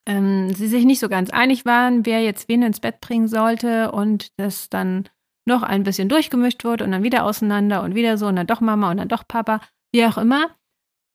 ähm, 0.08 0.52
sie 0.54 0.68
sich 0.68 0.85
nicht 0.85 1.00
so 1.00 1.08
ganz 1.08 1.30
einig 1.30 1.64
waren, 1.64 2.06
wer 2.06 2.23
jetzt 2.23 2.49
wen 2.49 2.62
ins 2.62 2.80
Bett 2.80 3.00
bringen 3.00 3.28
sollte 3.28 3.92
und 3.92 4.38
das 4.38 4.68
dann 4.68 5.08
noch 5.46 5.62
ein 5.62 5.85
bisschen 5.85 6.08
durchgemischt 6.08 6.64
wurde 6.64 6.85
und 6.85 6.92
dann 6.92 7.02
wieder 7.02 7.25
auseinander 7.25 7.82
und 7.82 7.94
wieder 7.94 8.18
so 8.18 8.26
und 8.26 8.37
dann 8.37 8.46
doch 8.46 8.61
Mama 8.61 8.90
und 8.90 8.96
dann 8.96 9.08
doch 9.08 9.26
Papa, 9.26 9.61
wie 9.92 10.04
auch 10.04 10.18
immer. 10.18 10.50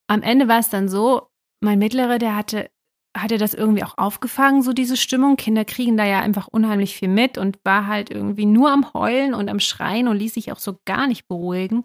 Am 0.08 0.22
Ende 0.22 0.48
war 0.48 0.60
es 0.60 0.70
dann 0.70 0.90
so, 0.90 1.28
mein 1.62 1.80
Mittlerer, 1.80 2.18
der 2.18 2.36
hatte, 2.36 2.70
hatte 3.16 3.38
das 3.38 3.54
irgendwie 3.54 3.84
auch 3.84 3.98
aufgefangen, 3.98 4.62
so 4.62 4.74
diese 4.74 4.98
Stimmung. 4.98 5.36
Kinder 5.36 5.66
kriegen 5.66 5.98
da 5.98 6.06
ja 6.06 6.22
einfach 6.22 6.48
unheimlich 6.48 6.96
viel 6.96 7.10
mit 7.10 7.38
und 7.38 7.60
war 7.64 7.88
halt 7.88 8.10
irgendwie 8.10 8.46
nur 8.46 8.72
am 8.72 8.94
Heulen 8.94 9.34
und 9.34 9.50
am 9.50 9.60
Schreien 9.60 10.08
und 10.08 10.18
ließ 10.18 10.34
sich 10.34 10.52
auch 10.52 10.60
so 10.60 10.80
gar 10.86 11.08
nicht 11.08 11.28
beruhigen. 11.28 11.84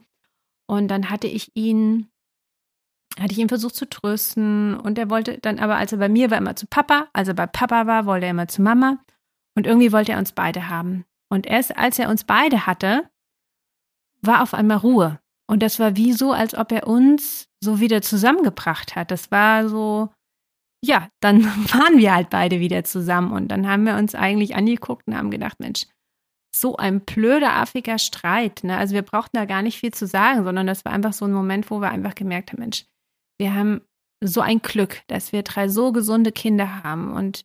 Und 0.67 0.89
dann 0.89 1.11
hatte 1.11 1.27
ich 1.27 1.51
ihn 1.55 2.09
hatte 3.19 3.33
ich 3.33 3.39
ihn 3.39 3.49
versucht 3.49 3.75
zu 3.75 3.89
trösten 3.89 4.79
und 4.79 4.99
er 4.99 5.09
wollte 5.09 5.39
dann 5.39 5.59
aber, 5.59 5.77
als 5.77 5.93
er 5.93 5.99
bei 5.99 6.09
mir 6.09 6.31
war, 6.31 6.37
immer 6.37 6.55
zu 6.55 6.67
Papa, 6.67 7.09
also 7.15 7.33
bei 7.33 7.47
Papa 7.47 7.87
war, 7.87 8.05
wollte 8.05 8.27
er 8.27 8.33
immer 8.33 8.49
zu 8.49 8.61
Mama 8.61 8.99
und 9.57 9.67
irgendwie 9.67 9.91
wollte 9.91 10.13
er 10.13 10.19
uns 10.19 10.33
beide 10.33 10.69
haben. 10.69 11.07
Und 11.31 11.47
erst 11.47 11.77
als 11.79 11.99
er 11.99 12.11
uns 12.11 12.25
beide 12.25 12.67
hatte, 12.67 13.09
war 14.21 14.43
auf 14.43 14.53
einmal 14.53 14.79
Ruhe. 14.79 15.19
Und 15.49 15.63
das 15.63 15.79
war 15.79 15.97
wie 15.97 16.13
so, 16.13 16.33
als 16.33 16.55
ob 16.55 16.73
er 16.73 16.87
uns 16.87 17.49
so 17.63 17.81
wieder 17.81 18.03
zusammengebracht 18.03 18.97
hat. 18.97 19.11
Das 19.11 19.31
war 19.31 19.69
so, 19.69 20.11
ja, 20.85 21.09
dann 21.21 21.45
waren 21.73 21.99
wir 21.99 22.15
halt 22.15 22.31
beide 22.31 22.61
wieder 22.61 22.85
zusammen 22.85 23.33
und 23.33 23.49
dann 23.49 23.69
haben 23.69 23.85
wir 23.85 23.97
uns 23.97 24.15
eigentlich 24.15 24.55
angeguckt 24.55 25.07
und 25.07 25.17
haben 25.17 25.31
gedacht, 25.31 25.61
Mensch, 25.61 25.87
so 26.55 26.77
ein 26.77 27.01
blöder, 27.01 27.55
affiger 27.55 27.99
Streit. 27.99 28.65
Ne? 28.65 28.77
Also 28.77 28.95
wir 28.95 29.03
brauchten 29.03 29.37
da 29.37 29.45
gar 29.45 29.63
nicht 29.63 29.79
viel 29.79 29.93
zu 29.93 30.07
sagen, 30.07 30.45
sondern 30.45 30.67
das 30.67 30.85
war 30.85 30.93
einfach 30.93 31.13
so 31.13 31.27
ein 31.27 31.33
Moment, 31.33 31.71
wo 31.71 31.81
wir 31.81 31.91
einfach 31.91 32.15
gemerkt 32.15 32.53
haben, 32.53 32.61
Mensch, 32.61 32.87
wir 33.39 33.55
haben 33.55 33.83
so 34.25 34.41
ein 34.41 34.61
Glück, 34.61 35.03
dass 35.09 35.33
wir 35.33 35.43
drei 35.43 35.69
so 35.69 35.93
gesunde 35.93 36.33
Kinder 36.33 36.83
haben 36.83 37.13
und, 37.13 37.45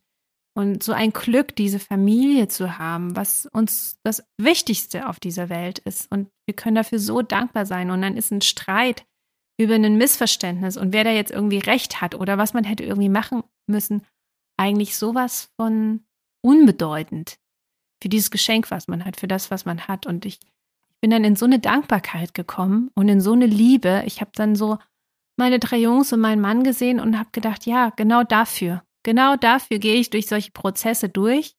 und 0.56 0.82
so 0.82 0.92
ein 0.92 1.12
Glück, 1.12 1.54
diese 1.54 1.78
Familie 1.78 2.48
zu 2.48 2.78
haben, 2.78 3.14
was 3.14 3.46
uns 3.46 3.98
das 4.02 4.24
Wichtigste 4.40 5.08
auf 5.08 5.20
dieser 5.20 5.50
Welt 5.50 5.78
ist. 5.80 6.10
Und 6.10 6.30
wir 6.46 6.56
können 6.56 6.76
dafür 6.76 6.98
so 6.98 7.20
dankbar 7.20 7.66
sein. 7.66 7.90
Und 7.90 8.00
dann 8.00 8.16
ist 8.16 8.30
ein 8.30 8.40
Streit 8.40 9.04
über 9.58 9.74
ein 9.74 9.96
Missverständnis 9.96 10.76
und 10.76 10.92
wer 10.92 11.04
da 11.04 11.10
jetzt 11.10 11.30
irgendwie 11.30 11.58
recht 11.58 12.00
hat 12.00 12.14
oder 12.14 12.38
was 12.38 12.54
man 12.54 12.64
hätte 12.64 12.84
irgendwie 12.84 13.08
machen 13.08 13.42
müssen, 13.66 14.02
eigentlich 14.56 14.96
sowas 14.96 15.50
von 15.56 16.04
unbedeutend 16.42 17.38
für 18.02 18.08
dieses 18.08 18.30
Geschenk, 18.30 18.70
was 18.70 18.88
man 18.88 19.04
hat, 19.04 19.16
für 19.16 19.28
das, 19.28 19.50
was 19.50 19.64
man 19.64 19.86
hat. 19.86 20.06
Und 20.06 20.24
ich, 20.24 20.40
bin 21.02 21.10
dann 21.10 21.24
in 21.24 21.36
so 21.36 21.44
eine 21.44 21.58
Dankbarkeit 21.58 22.32
gekommen 22.32 22.90
und 22.94 23.08
in 23.08 23.20
so 23.20 23.32
eine 23.32 23.46
Liebe. 23.46 24.04
Ich 24.06 24.20
habe 24.20 24.30
dann 24.34 24.54
so 24.54 24.78
meine 25.36 25.58
drei 25.58 25.78
Jungs 25.78 26.12
und 26.12 26.20
meinen 26.20 26.40
Mann 26.40 26.62
gesehen 26.62 27.00
und 27.00 27.18
habe 27.18 27.28
gedacht, 27.32 27.66
ja, 27.66 27.90
genau 27.90 28.22
dafür, 28.22 28.84
genau 29.02 29.36
dafür 29.36 29.78
gehe 29.78 29.96
ich 29.96 30.10
durch 30.10 30.28
solche 30.28 30.52
Prozesse 30.52 31.08
durch. 31.08 31.56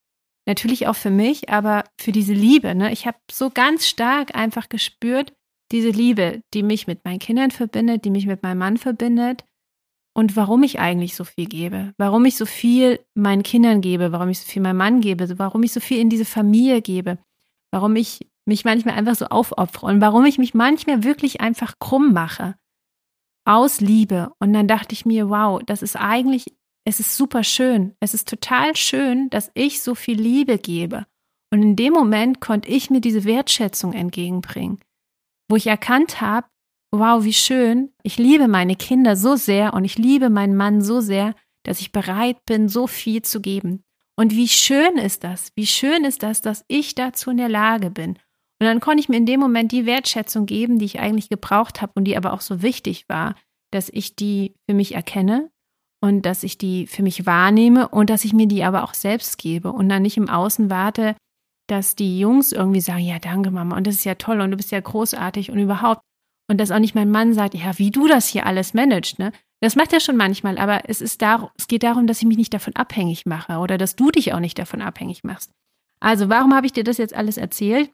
Natürlich 0.47 0.87
auch 0.87 0.95
für 0.95 1.09
mich, 1.09 1.49
aber 1.49 1.83
für 1.99 2.13
diese 2.13 2.33
Liebe. 2.33 2.73
Ne? 2.73 2.91
Ich 2.93 3.05
habe 3.05 3.17
so 3.29 3.49
ganz 3.49 3.85
stark 3.85 4.33
einfach 4.33 4.69
gespürt, 4.69 5.33
diese 5.73 5.89
Liebe, 5.89 6.41
die 6.53 6.63
mich 6.63 6.87
mit 6.87 7.03
meinen 7.03 7.19
Kindern 7.19 7.51
verbindet, 7.51 8.05
die 8.05 8.11
mich 8.11 8.27
mit 8.27 8.43
meinem 8.43 8.59
Mann 8.59 8.77
verbindet 8.77 9.43
und 10.15 10.35
warum 10.35 10.61
ich 10.61 10.79
eigentlich 10.79 11.15
so 11.15 11.23
viel 11.23 11.47
gebe, 11.47 11.93
warum 11.97 12.23
ich 12.25 12.37
so 12.37 12.45
viel 12.45 12.99
meinen 13.15 13.41
Kindern 13.41 13.81
gebe, 13.81 14.11
warum 14.11 14.29
ich 14.29 14.39
so 14.39 14.45
viel 14.45 14.61
meinem 14.61 14.77
Mann 14.77 15.01
gebe, 15.01 15.39
warum 15.39 15.63
ich 15.63 15.73
so 15.73 15.79
viel 15.79 15.99
in 15.99 16.09
diese 16.09 16.25
Familie 16.25 16.81
gebe, 16.81 17.17
warum 17.71 17.95
ich 17.95 18.29
mich 18.45 18.65
manchmal 18.65 18.95
einfach 18.95 19.15
so 19.15 19.25
aufopfere 19.25 19.87
und 19.87 20.01
warum 20.01 20.25
ich 20.25 20.37
mich 20.37 20.53
manchmal 20.53 21.03
wirklich 21.03 21.41
einfach 21.41 21.79
krumm 21.79 22.13
mache. 22.13 22.55
Aus 23.45 23.81
Liebe. 23.81 24.31
Und 24.39 24.53
dann 24.53 24.67
dachte 24.67 24.93
ich 24.93 25.05
mir, 25.05 25.29
wow, 25.29 25.61
das 25.65 25.81
ist 25.81 25.95
eigentlich, 25.95 26.53
es 26.85 26.99
ist 26.99 27.17
super 27.17 27.43
schön. 27.43 27.93
Es 27.99 28.13
ist 28.13 28.29
total 28.29 28.75
schön, 28.75 29.29
dass 29.31 29.51
ich 29.53 29.81
so 29.81 29.95
viel 29.95 30.19
Liebe 30.19 30.59
gebe. 30.59 31.05
Und 31.51 31.61
in 31.61 31.75
dem 31.75 31.93
Moment 31.93 32.39
konnte 32.39 32.69
ich 32.69 32.89
mir 32.89 33.01
diese 33.01 33.25
Wertschätzung 33.25 33.93
entgegenbringen 33.93 34.79
wo 35.53 35.55
ich 35.55 35.67
erkannt 35.67 36.19
habe, 36.19 36.47
wow, 36.91 37.23
wie 37.23 37.31
schön, 37.31 37.91
ich 38.01 38.17
liebe 38.17 38.47
meine 38.47 38.75
Kinder 38.75 39.15
so 39.15 39.35
sehr 39.35 39.75
und 39.75 39.85
ich 39.85 39.99
liebe 39.99 40.31
meinen 40.31 40.55
Mann 40.55 40.81
so 40.81 40.99
sehr, 40.99 41.35
dass 41.61 41.79
ich 41.79 41.91
bereit 41.91 42.43
bin, 42.47 42.69
so 42.69 42.87
viel 42.87 43.21
zu 43.21 43.39
geben. 43.39 43.83
Und 44.15 44.31
wie 44.31 44.47
schön 44.47 44.97
ist 44.97 45.23
das? 45.23 45.51
Wie 45.53 45.67
schön 45.67 46.05
ist 46.05 46.23
das, 46.23 46.41
dass 46.41 46.65
ich 46.67 46.95
dazu 46.95 47.29
in 47.29 47.37
der 47.37 47.49
Lage 47.49 47.91
bin? 47.91 48.13
Und 48.13 48.65
dann 48.65 48.79
konnte 48.79 49.01
ich 49.01 49.09
mir 49.09 49.17
in 49.17 49.27
dem 49.27 49.39
Moment 49.39 49.71
die 49.71 49.85
Wertschätzung 49.85 50.47
geben, 50.47 50.79
die 50.79 50.85
ich 50.85 50.99
eigentlich 50.99 51.29
gebraucht 51.29 51.83
habe 51.83 51.93
und 51.93 52.05
die 52.05 52.17
aber 52.17 52.33
auch 52.33 52.41
so 52.41 52.63
wichtig 52.63 53.05
war, 53.07 53.35
dass 53.69 53.89
ich 53.89 54.15
die 54.15 54.55
für 54.67 54.73
mich 54.75 54.95
erkenne 54.95 55.51
und 56.01 56.23
dass 56.23 56.41
ich 56.41 56.57
die 56.57 56.87
für 56.87 57.03
mich 57.03 57.27
wahrnehme 57.27 57.89
und 57.89 58.09
dass 58.09 58.25
ich 58.25 58.33
mir 58.33 58.47
die 58.47 58.63
aber 58.63 58.83
auch 58.83 58.95
selbst 58.95 59.37
gebe 59.37 59.71
und 59.71 59.87
dann 59.87 60.01
nicht 60.01 60.17
im 60.17 60.29
Außen 60.29 60.71
warte, 60.71 61.15
dass 61.67 61.95
die 61.95 62.19
Jungs 62.19 62.51
irgendwie 62.51 62.81
sagen, 62.81 63.03
ja, 63.03 63.19
danke 63.19 63.51
Mama 63.51 63.77
und 63.77 63.87
das 63.87 63.95
ist 63.95 64.03
ja 64.05 64.15
toll 64.15 64.41
und 64.41 64.51
du 64.51 64.57
bist 64.57 64.71
ja 64.71 64.79
großartig 64.79 65.51
und 65.51 65.59
überhaupt. 65.59 66.01
Und 66.49 66.57
dass 66.59 66.71
auch 66.71 66.79
nicht 66.79 66.95
mein 66.95 67.09
Mann 67.09 67.33
sagt, 67.33 67.53
ja, 67.53 67.77
wie 67.79 67.89
du 67.89 68.07
das 68.07 68.27
hier 68.27 68.45
alles 68.45 68.73
managst, 68.73 69.17
ne? 69.17 69.31
Das 69.61 69.77
macht 69.77 69.93
er 69.93 70.01
schon 70.01 70.17
manchmal, 70.17 70.57
aber 70.57 70.89
es 70.89 70.99
ist 70.99 71.21
darum, 71.21 71.49
es 71.57 71.67
geht 71.67 71.83
darum, 71.83 72.05
dass 72.05 72.19
ich 72.19 72.27
mich 72.27 72.35
nicht 72.35 72.53
davon 72.53 72.75
abhängig 72.75 73.25
mache 73.25 73.59
oder 73.59 73.77
dass 73.77 73.95
du 73.95 74.11
dich 74.11 74.33
auch 74.33 74.41
nicht 74.41 74.59
davon 74.59 74.81
abhängig 74.81 75.23
machst. 75.23 75.51
Also, 76.01 76.27
warum 76.27 76.53
habe 76.53 76.65
ich 76.65 76.73
dir 76.73 76.83
das 76.83 76.97
jetzt 76.97 77.13
alles 77.13 77.37
erzählt? 77.37 77.89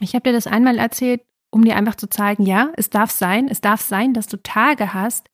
Ich 0.00 0.14
habe 0.16 0.24
dir 0.24 0.32
das 0.32 0.48
einmal 0.48 0.78
erzählt, 0.78 1.22
um 1.52 1.64
dir 1.64 1.76
einfach 1.76 1.94
zu 1.94 2.08
zeigen, 2.08 2.44
ja, 2.44 2.72
es 2.76 2.90
darf 2.90 3.12
sein, 3.12 3.46
es 3.46 3.60
darf 3.60 3.82
sein, 3.82 4.14
dass 4.14 4.26
du 4.26 4.42
Tage 4.42 4.94
hast, 4.94 5.30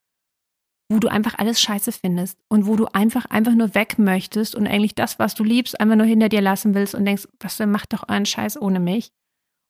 wo 0.93 0.99
du 0.99 1.07
einfach 1.07 1.39
alles 1.39 1.59
scheiße 1.59 1.91
findest 1.91 2.37
und 2.49 2.67
wo 2.67 2.75
du 2.75 2.85
einfach, 2.93 3.25
einfach 3.25 3.55
nur 3.55 3.73
weg 3.73 3.97
möchtest 3.97 4.53
und 4.53 4.67
eigentlich 4.67 4.93
das, 4.93 5.17
was 5.17 5.33
du 5.33 5.43
liebst, 5.43 5.79
einfach 5.79 5.95
nur 5.95 6.05
hinter 6.05 6.29
dir 6.29 6.41
lassen 6.41 6.75
willst 6.75 6.93
und 6.93 7.05
denkst, 7.05 7.27
was 7.39 7.59
macht 7.59 7.93
doch 7.93 8.07
euren 8.07 8.27
Scheiß 8.27 8.61
ohne 8.61 8.79
mich. 8.79 9.11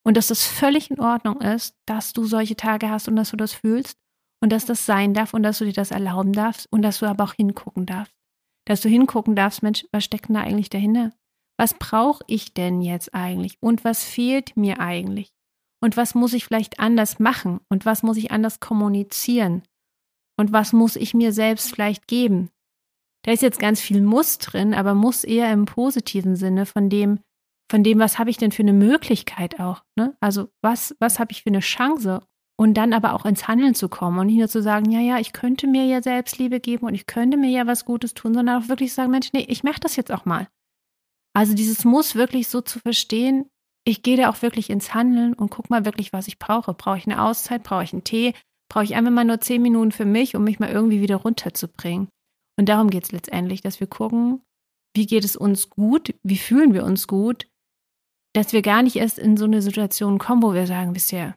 Und 0.05 0.17
dass 0.17 0.27
das 0.27 0.45
völlig 0.45 0.91
in 0.91 0.99
Ordnung 0.99 1.39
ist, 1.39 1.75
dass 1.85 2.11
du 2.11 2.25
solche 2.25 2.57
Tage 2.57 2.89
hast 2.89 3.07
und 3.07 3.15
dass 3.15 3.31
du 3.31 3.37
das 3.37 3.53
fühlst 3.53 3.97
und 4.41 4.51
dass 4.51 4.65
das 4.65 4.85
sein 4.85 5.13
darf 5.13 5.33
und 5.33 5.43
dass 5.43 5.59
du 5.59 5.65
dir 5.65 5.73
das 5.73 5.91
erlauben 5.91 6.33
darfst 6.33 6.67
und 6.71 6.81
dass 6.81 6.99
du 6.99 7.05
aber 7.05 7.23
auch 7.23 7.33
hingucken 7.33 7.85
darfst. 7.85 8.13
Dass 8.65 8.81
du 8.81 8.89
hingucken 8.89 9.35
darfst, 9.35 9.63
Mensch, 9.63 9.85
was 9.93 10.03
steckt 10.03 10.27
denn 10.27 10.35
da 10.35 10.41
eigentlich 10.41 10.69
dahinter? 10.69 11.13
Was 11.57 11.73
brauche 11.73 12.23
ich 12.27 12.53
denn 12.53 12.81
jetzt 12.81 13.13
eigentlich? 13.13 13.57
Und 13.61 13.85
was 13.85 14.03
fehlt 14.03 14.57
mir 14.57 14.81
eigentlich? 14.81 15.31
Und 15.81 15.95
was 15.95 16.15
muss 16.15 16.33
ich 16.33 16.43
vielleicht 16.45 16.79
anders 16.79 17.19
machen? 17.19 17.61
Und 17.69 17.85
was 17.85 18.03
muss 18.03 18.17
ich 18.17 18.31
anders 18.31 18.59
kommunizieren? 18.59 19.63
Und 20.37 20.51
was 20.51 20.73
muss 20.73 20.95
ich 20.95 21.13
mir 21.13 21.33
selbst 21.33 21.73
vielleicht 21.73 22.07
geben. 22.07 22.49
Da 23.23 23.31
ist 23.31 23.41
jetzt 23.41 23.59
ganz 23.59 23.79
viel 23.79 24.01
Muss 24.01 24.37
drin, 24.37 24.73
aber 24.73 24.93
Muss 24.93 25.23
eher 25.23 25.51
im 25.51 25.65
positiven 25.65 26.35
Sinne 26.35 26.65
von 26.65 26.89
dem, 26.89 27.19
von 27.71 27.83
dem, 27.83 27.99
was 27.99 28.19
habe 28.19 28.29
ich 28.29 28.37
denn 28.37 28.51
für 28.51 28.63
eine 28.63 28.73
Möglichkeit 28.73 29.59
auch. 29.59 29.83
Ne? 29.95 30.15
Also 30.19 30.49
was, 30.61 30.95
was 30.99 31.19
habe 31.19 31.31
ich 31.31 31.43
für 31.43 31.49
eine 31.49 31.61
Chance? 31.61 32.21
Und 32.55 32.75
dann 32.75 32.93
aber 32.93 33.13
auch 33.13 33.25
ins 33.25 33.47
Handeln 33.47 33.73
zu 33.73 33.89
kommen 33.89 34.19
und 34.19 34.27
nicht 34.27 34.37
nur 34.37 34.47
zu 34.47 34.61
sagen, 34.61 34.91
ja, 34.91 34.99
ja, 34.99 35.19
ich 35.19 35.33
könnte 35.33 35.65
mir 35.65 35.85
ja 35.85 36.03
Selbstliebe 36.03 36.59
geben 36.59 36.85
und 36.85 36.93
ich 36.93 37.07
könnte 37.07 37.35
mir 37.35 37.49
ja 37.49 37.65
was 37.65 37.83
Gutes 37.83 38.13
tun, 38.13 38.35
sondern 38.35 38.61
auch 38.63 38.69
wirklich 38.69 38.93
sagen, 38.93 39.09
Mensch, 39.09 39.33
nee, 39.33 39.45
ich 39.49 39.63
mache 39.63 39.79
das 39.79 39.95
jetzt 39.95 40.11
auch 40.11 40.25
mal. 40.25 40.47
Also 41.35 41.55
dieses 41.55 41.83
Muss 41.83 42.13
wirklich 42.13 42.47
so 42.47 42.61
zu 42.61 42.79
verstehen, 42.79 43.49
ich 43.85 44.03
gehe 44.03 44.17
da 44.17 44.29
auch 44.29 44.41
wirklich 44.41 44.69
ins 44.69 44.93
Handeln 44.93 45.33
und 45.33 45.49
guck 45.49 45.69
mal 45.69 45.83
wirklich, 45.83 46.13
was 46.13 46.27
ich 46.27 46.39
brauche. 46.39 46.73
Brauche 46.73 46.97
ich 46.97 47.07
eine 47.07 47.21
Auszeit? 47.21 47.63
Brauche 47.63 47.83
ich 47.83 47.91
einen 47.91 48.03
Tee? 48.03 48.33
Brauche 48.73 48.85
ich 48.85 48.95
einfach 48.95 49.11
mal 49.11 49.23
nur 49.23 49.39
zehn 49.39 49.61
Minuten 49.61 49.91
für 49.91 50.05
mich, 50.05 50.35
um 50.35 50.43
mich 50.43 50.59
mal 50.59 50.71
irgendwie 50.71 50.99
wieder 50.99 51.17
runterzubringen. 51.17 52.09
Und 52.57 52.69
darum 52.69 52.89
geht 52.89 53.03
es 53.03 53.11
letztendlich, 53.11 53.61
dass 53.61 53.79
wir 53.79 53.85
gucken, 53.85 54.41
wie 54.95 55.05
geht 55.05 55.23
es 55.23 55.35
uns 55.35 55.69
gut, 55.69 56.15
wie 56.23 56.37
fühlen 56.37 56.73
wir 56.73 56.83
uns 56.83 57.07
gut, 57.07 57.47
dass 58.33 58.51
wir 58.51 58.63
gar 58.63 58.81
nicht 58.81 58.95
erst 58.95 59.19
in 59.19 59.37
so 59.37 59.45
eine 59.45 59.61
Situation 59.61 60.17
kommen, 60.17 60.41
wo 60.41 60.55
wir 60.55 60.65
sagen, 60.65 60.93
bisher, 60.93 61.35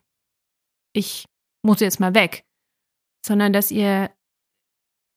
ich 0.94 1.26
muss 1.62 1.80
jetzt 1.80 2.00
mal 2.00 2.14
weg, 2.14 2.42
sondern 3.24 3.52
dass 3.52 3.70
ihr, 3.70 4.10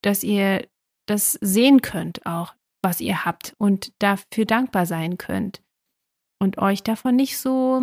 dass 0.04 0.22
ihr 0.22 0.68
das 1.08 1.34
sehen 1.40 1.82
könnt 1.82 2.26
auch, 2.26 2.54
was 2.84 3.00
ihr 3.00 3.24
habt 3.24 3.56
und 3.60 3.94
dafür 4.00 4.44
dankbar 4.44 4.86
sein 4.86 5.18
könnt 5.18 5.62
und 6.38 6.58
euch 6.58 6.84
davon 6.84 7.16
nicht 7.16 7.38
so 7.38 7.82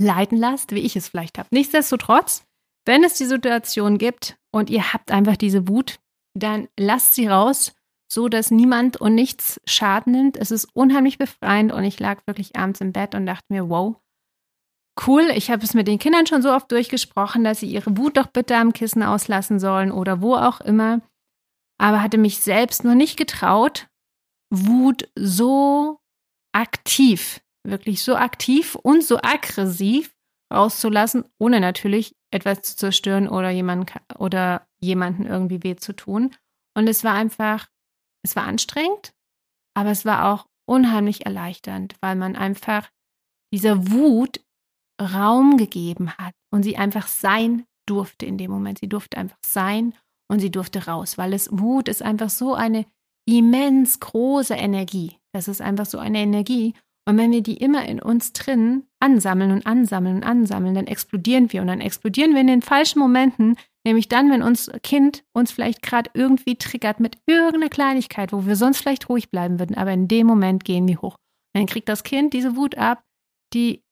leiten 0.00 0.38
lasst, 0.38 0.70
wie 0.70 0.80
ich 0.80 0.94
es 0.94 1.08
vielleicht 1.08 1.38
habe. 1.38 1.48
Nichtsdestotrotz 1.50 2.44
wenn 2.86 3.04
es 3.04 3.14
die 3.14 3.26
Situation 3.26 3.98
gibt 3.98 4.36
und 4.52 4.70
ihr 4.70 4.92
habt 4.92 5.10
einfach 5.10 5.36
diese 5.36 5.68
Wut, 5.68 6.00
dann 6.34 6.68
lasst 6.78 7.14
sie 7.14 7.26
raus, 7.26 7.74
so 8.12 8.28
dass 8.28 8.50
niemand 8.50 8.96
und 8.96 9.14
nichts 9.14 9.60
Schaden 9.66 10.12
nimmt. 10.12 10.36
Es 10.36 10.50
ist 10.50 10.64
unheimlich 10.74 11.18
befreiend 11.18 11.72
und 11.72 11.84
ich 11.84 12.00
lag 12.00 12.26
wirklich 12.26 12.56
abends 12.56 12.80
im 12.80 12.92
Bett 12.92 13.14
und 13.14 13.26
dachte 13.26 13.46
mir, 13.48 13.68
wow, 13.68 13.96
cool, 15.06 15.30
ich 15.34 15.50
habe 15.50 15.64
es 15.64 15.74
mit 15.74 15.88
den 15.88 15.98
Kindern 15.98 16.26
schon 16.26 16.42
so 16.42 16.52
oft 16.52 16.70
durchgesprochen, 16.72 17.44
dass 17.44 17.60
sie 17.60 17.70
ihre 17.70 17.96
Wut 17.96 18.16
doch 18.16 18.26
bitte 18.26 18.56
am 18.56 18.72
Kissen 18.72 19.02
auslassen 19.02 19.60
sollen 19.60 19.92
oder 19.92 20.20
wo 20.20 20.34
auch 20.34 20.60
immer, 20.60 21.00
aber 21.78 22.02
hatte 22.02 22.18
mich 22.18 22.40
selbst 22.40 22.84
noch 22.84 22.94
nicht 22.94 23.16
getraut, 23.16 23.88
Wut 24.52 25.08
so 25.14 26.00
aktiv, 26.52 27.40
wirklich 27.64 28.02
so 28.02 28.16
aktiv 28.16 28.74
und 28.74 29.04
so 29.04 29.18
aggressiv 29.18 30.14
rauszulassen, 30.52 31.24
ohne 31.38 31.60
natürlich 31.60 32.16
etwas 32.30 32.62
zu 32.62 32.76
zerstören 32.76 33.28
oder 33.28 33.50
jemanden 33.50 33.86
oder 34.18 34.66
jemanden 34.78 35.26
irgendwie 35.26 35.62
weh 35.62 35.76
zu 35.76 35.94
tun. 35.94 36.34
Und 36.76 36.88
es 36.88 37.04
war 37.04 37.14
einfach, 37.14 37.68
es 38.24 38.36
war 38.36 38.44
anstrengend, 38.44 39.12
aber 39.74 39.90
es 39.90 40.04
war 40.04 40.32
auch 40.32 40.46
unheimlich 40.68 41.26
erleichternd, 41.26 41.96
weil 42.00 42.16
man 42.16 42.36
einfach 42.36 42.88
dieser 43.52 43.90
Wut 43.90 44.40
Raum 45.00 45.56
gegeben 45.56 46.12
hat 46.12 46.34
und 46.52 46.62
sie 46.62 46.76
einfach 46.76 47.06
sein 47.06 47.64
durfte 47.88 48.26
in 48.26 48.38
dem 48.38 48.50
Moment. 48.50 48.78
Sie 48.78 48.88
durfte 48.88 49.16
einfach 49.16 49.38
sein 49.44 49.94
und 50.30 50.40
sie 50.40 50.50
durfte 50.50 50.86
raus, 50.86 51.18
weil 51.18 51.32
es 51.32 51.48
Wut 51.50 51.88
ist 51.88 52.02
einfach 52.02 52.30
so 52.30 52.54
eine 52.54 52.86
immens 53.26 53.98
große 53.98 54.54
Energie. 54.54 55.16
Das 55.32 55.48
ist 55.48 55.60
einfach 55.60 55.86
so 55.86 55.98
eine 55.98 56.18
Energie. 56.18 56.74
Und 57.08 57.16
wenn 57.16 57.32
wir 57.32 57.42
die 57.42 57.56
immer 57.56 57.86
in 57.88 58.00
uns 58.00 58.32
drin 58.32 58.84
ansammeln 59.00 59.50
und 59.50 59.66
ansammeln 59.66 60.16
und 60.16 60.24
ansammeln, 60.24 60.74
dann 60.74 60.86
explodieren 60.86 61.52
wir. 61.52 61.60
Und 61.62 61.68
dann 61.68 61.80
explodieren 61.80 62.34
wir 62.34 62.40
in 62.40 62.46
den 62.46 62.62
falschen 62.62 62.98
Momenten, 62.98 63.56
nämlich 63.84 64.08
dann, 64.08 64.30
wenn 64.30 64.42
uns 64.42 64.70
Kind 64.82 65.24
uns 65.32 65.50
vielleicht 65.50 65.82
gerade 65.82 66.10
irgendwie 66.14 66.56
triggert 66.56 67.00
mit 67.00 67.18
irgendeiner 67.26 67.68
Kleinigkeit, 67.68 68.32
wo 68.32 68.46
wir 68.46 68.56
sonst 68.56 68.78
vielleicht 68.78 69.08
ruhig 69.08 69.30
bleiben 69.30 69.58
würden. 69.58 69.76
Aber 69.76 69.92
in 69.92 70.08
dem 70.08 70.26
Moment 70.26 70.64
gehen 70.64 70.86
wir 70.86 71.00
hoch. 71.00 71.16
Und 71.54 71.60
dann 71.60 71.66
kriegt 71.66 71.88
das 71.88 72.04
Kind 72.04 72.32
diese 72.32 72.56
Wut 72.56 72.76
ab, 72.76 73.02
die 73.54 73.82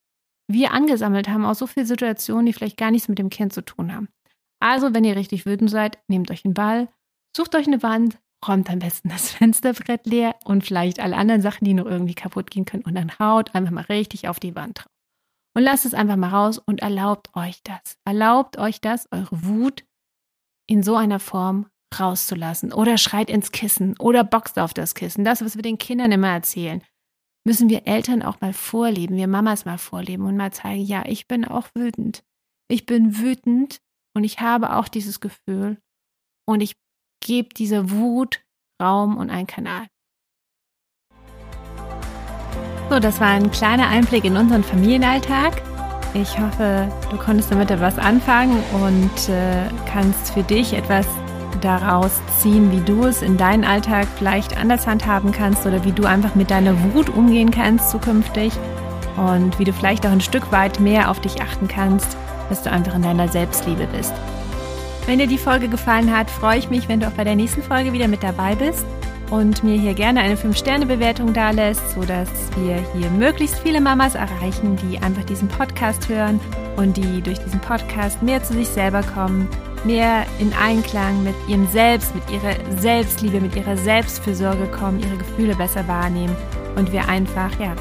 wir 0.51 0.73
angesammelt 0.73 1.29
haben 1.29 1.45
aus 1.45 1.59
so 1.59 1.67
vielen 1.67 1.87
Situationen, 1.87 2.47
die 2.47 2.53
vielleicht 2.53 2.77
gar 2.77 2.91
nichts 2.91 3.09
mit 3.09 3.19
dem 3.19 3.31
Kind 3.31 3.53
zu 3.53 3.63
tun 3.63 3.95
haben. 3.95 4.09
Also, 4.61 4.95
wenn 4.95 5.05
ihr 5.05 5.17
richtig 5.17 5.47
wütend 5.47 5.71
seid, 5.71 5.99
nehmt 6.09 6.31
euch 6.31 6.45
einen 6.45 6.55
Ball, 6.55 6.89
sucht 7.37 7.55
euch 7.55 7.67
eine 7.67 7.83
Wand, 7.83 8.19
räumt 8.47 8.71
am 8.71 8.79
besten 8.79 9.09
das 9.09 9.31
Fensterbrett 9.31 10.07
leer 10.07 10.37
und 10.45 10.65
vielleicht 10.65 11.01
alle 11.01 11.17
anderen 11.17 11.43
Sachen, 11.43 11.65
die 11.65 11.75
noch 11.75 11.87
irgendwie 11.87 12.15
kaputt 12.15 12.51
gehen 12.51 12.65
können 12.65 12.85
und 12.85 12.95
dann 12.95 13.19
haut 13.19 13.55
einfach 13.55 13.73
mal 13.73 13.85
richtig 13.85 14.29
auf 14.29 14.41
die 14.41 14.55
Wand 14.55 14.79
drauf. 14.79 14.93
Und 15.57 15.65
lasst 15.65 15.87
es 15.87 15.95
einfach 15.95 16.17
mal 16.17 16.29
raus 16.29 16.59
und 16.59 16.83
erlaubt 16.83 17.35
euch 17.35 17.63
das. 17.65 17.99
Erlaubt 18.05 18.59
euch 18.59 18.81
das, 18.81 19.09
eure 19.11 19.45
Wut 19.45 19.85
in 20.69 20.83
so 20.83 20.95
einer 20.95 21.19
Form 21.19 21.67
rauszulassen. 21.99 22.73
Oder 22.73 22.99
schreit 22.99 23.31
ins 23.31 23.51
Kissen 23.51 23.99
oder 23.99 24.23
boxt 24.23 24.59
auf 24.59 24.75
das 24.75 24.95
Kissen. 24.95 25.25
Das, 25.25 25.43
was 25.43 25.57
wir 25.57 25.63
den 25.63 25.79
Kindern 25.79 26.13
immer 26.13 26.29
erzählen. 26.29 26.83
Müssen 27.45 27.71
wir 27.71 27.87
Eltern 27.87 28.23
auch 28.23 28.41
mal 28.41 28.53
vorleben, 28.53 29.17
wir 29.17 29.27
Mamas 29.27 29.65
mal 29.65 29.79
vorleben 29.79 30.27
und 30.27 30.37
mal 30.37 30.53
zeigen, 30.53 30.83
ja, 30.83 31.05
ich 31.07 31.27
bin 31.27 31.45
auch 31.45 31.69
wütend. 31.75 32.23
Ich 32.69 32.85
bin 32.85 33.19
wütend 33.19 33.81
und 34.15 34.25
ich 34.25 34.41
habe 34.41 34.77
auch 34.77 34.87
dieses 34.87 35.21
Gefühl 35.21 35.79
und 36.47 36.61
ich 36.61 36.77
gebe 37.21 37.49
dieser 37.55 37.91
Wut 37.91 38.41
Raum 38.81 39.17
und 39.17 39.31
einen 39.31 39.47
Kanal. 39.47 39.87
So, 42.91 43.01
das 43.01 43.21
war 43.21 43.29
ein 43.29 43.51
kleiner 43.51 43.89
Einblick 43.89 44.25
in 44.25 44.37
unseren 44.37 44.65
Familienalltag. 44.65 45.61
Ich 46.15 46.39
hoffe, 46.39 46.91
du 47.11 47.19
konntest 47.19 47.51
damit 47.51 47.71
etwas 47.71 47.99
anfangen 47.99 48.63
und 48.73 49.29
äh, 49.29 49.69
kannst 49.93 50.33
für 50.33 50.43
dich 50.43 50.73
etwas 50.73 51.07
daraus 51.61 52.21
ziehen, 52.39 52.73
wie 52.73 52.81
du 52.81 53.05
es 53.05 53.21
in 53.21 53.37
deinem 53.37 53.65
Alltag 53.65 54.07
vielleicht 54.17 54.57
anders 54.57 54.87
handhaben 54.87 55.33
kannst 55.33 55.67
oder 55.67 55.85
wie 55.85 55.93
du 55.93 56.07
einfach 56.07 56.35
mit 56.35 56.51
deiner 56.51 56.75
Wut 56.95 57.11
umgehen 57.11 57.51
kannst 57.51 57.91
zukünftig 57.91 58.53
und 59.17 59.59
wie 59.59 59.65
du 59.65 59.73
vielleicht 59.73 60.07
auch 60.07 60.11
ein 60.11 60.21
Stück 60.21 60.51
weit 60.51 60.81
mehr 60.81 61.11
auf 61.11 61.21
dich 61.21 61.43
achten 61.43 61.69
kannst, 61.69 62.17
dass 62.49 62.63
du 62.63 62.71
einfach 62.71 62.95
in 62.95 63.03
deiner 63.03 63.29
Selbstliebe 63.29 63.87
bist. 63.89 64.15
Wenn 65.09 65.21
dir 65.21 65.27
die 65.27 65.39
Folge 65.39 65.69
gefallen 65.69 66.15
hat, 66.15 66.31
freue 66.31 66.59
ich 66.59 66.69
mich, 66.69 66.87
wenn 66.87 67.01
du 67.01 67.07
auch 67.07 67.13
bei 67.13 67.25
der 67.25 67.35
nächsten 67.35 67.63
Folge 67.63 67.95
wieder 67.95 68.09
mit 68.09 68.23
dabei 68.23 68.55
bist 68.55 68.85
und 69.31 69.65
mir 69.65 69.81
hier 69.81 69.95
gerne 69.95 70.21
eine 70.21 70.35
5-Sterne-Bewertung 70.35 71.33
da 71.33 71.51
lässt, 71.51 71.95
sodass 71.95 72.29
wir 72.59 72.77
hier 72.95 73.09
möglichst 73.13 73.59
viele 73.61 73.81
Mamas 73.81 74.15
erreichen, 74.15 74.77
die 74.77 74.99
einfach 74.99 75.25
diesen 75.25 75.49
Podcast 75.49 76.11
hören 76.11 76.39
und 76.77 76.99
die 76.99 77.23
durch 77.23 77.39
diesen 77.39 77.59
Podcast 77.59 78.23
mehr 78.23 78.43
zu 78.43 78.53
sich 78.53 78.69
selber 78.69 79.03
kommen, 79.03 79.49
mehr 79.83 80.27
in 80.41 80.53
Einklang 80.53 81.25
mit 81.25 81.35
ihrem 81.49 81.67
Selbst, 81.69 82.15
mit 82.15 82.25
ihrer 82.31 82.57
Selbstliebe, 82.79 83.41
mit 83.41 83.57
ihrer 83.57 83.79
Selbstfürsorge 83.79 84.67
kommen, 84.67 85.01
ihre 85.01 85.17
Gefühle 85.17 85.57
besser 85.57 85.89
wahrnehmen 85.89 86.37
und 86.77 86.93
wir 86.93 87.09
einfach, 87.09 87.59
ja, 87.59 87.75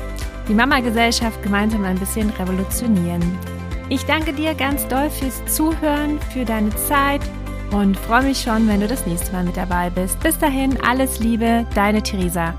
die 0.48 0.54
Mama-Gesellschaft 0.54 1.44
gemeinsam 1.44 1.84
ein 1.84 2.00
bisschen 2.00 2.30
revolutionieren. 2.30 3.38
Ich 3.90 4.06
danke 4.06 4.34
dir 4.34 4.54
ganz 4.54 4.86
doll 4.90 5.10
fürs 5.10 5.46
Zuhören, 5.46 6.20
für 6.34 6.44
deine 6.44 6.76
Zeit 6.76 7.22
und 7.72 7.98
freue 7.98 8.24
mich 8.24 8.42
schon, 8.42 8.68
wenn 8.68 8.82
du 8.82 8.88
das 8.88 9.06
nächste 9.06 9.32
Mal 9.32 9.46
mit 9.46 9.56
dabei 9.56 9.90
bist. 9.90 10.20
Bis 10.20 10.38
dahin, 10.38 10.78
alles 10.82 11.20
Liebe, 11.20 11.66
deine 11.74 12.04
Theresa. 12.04 12.54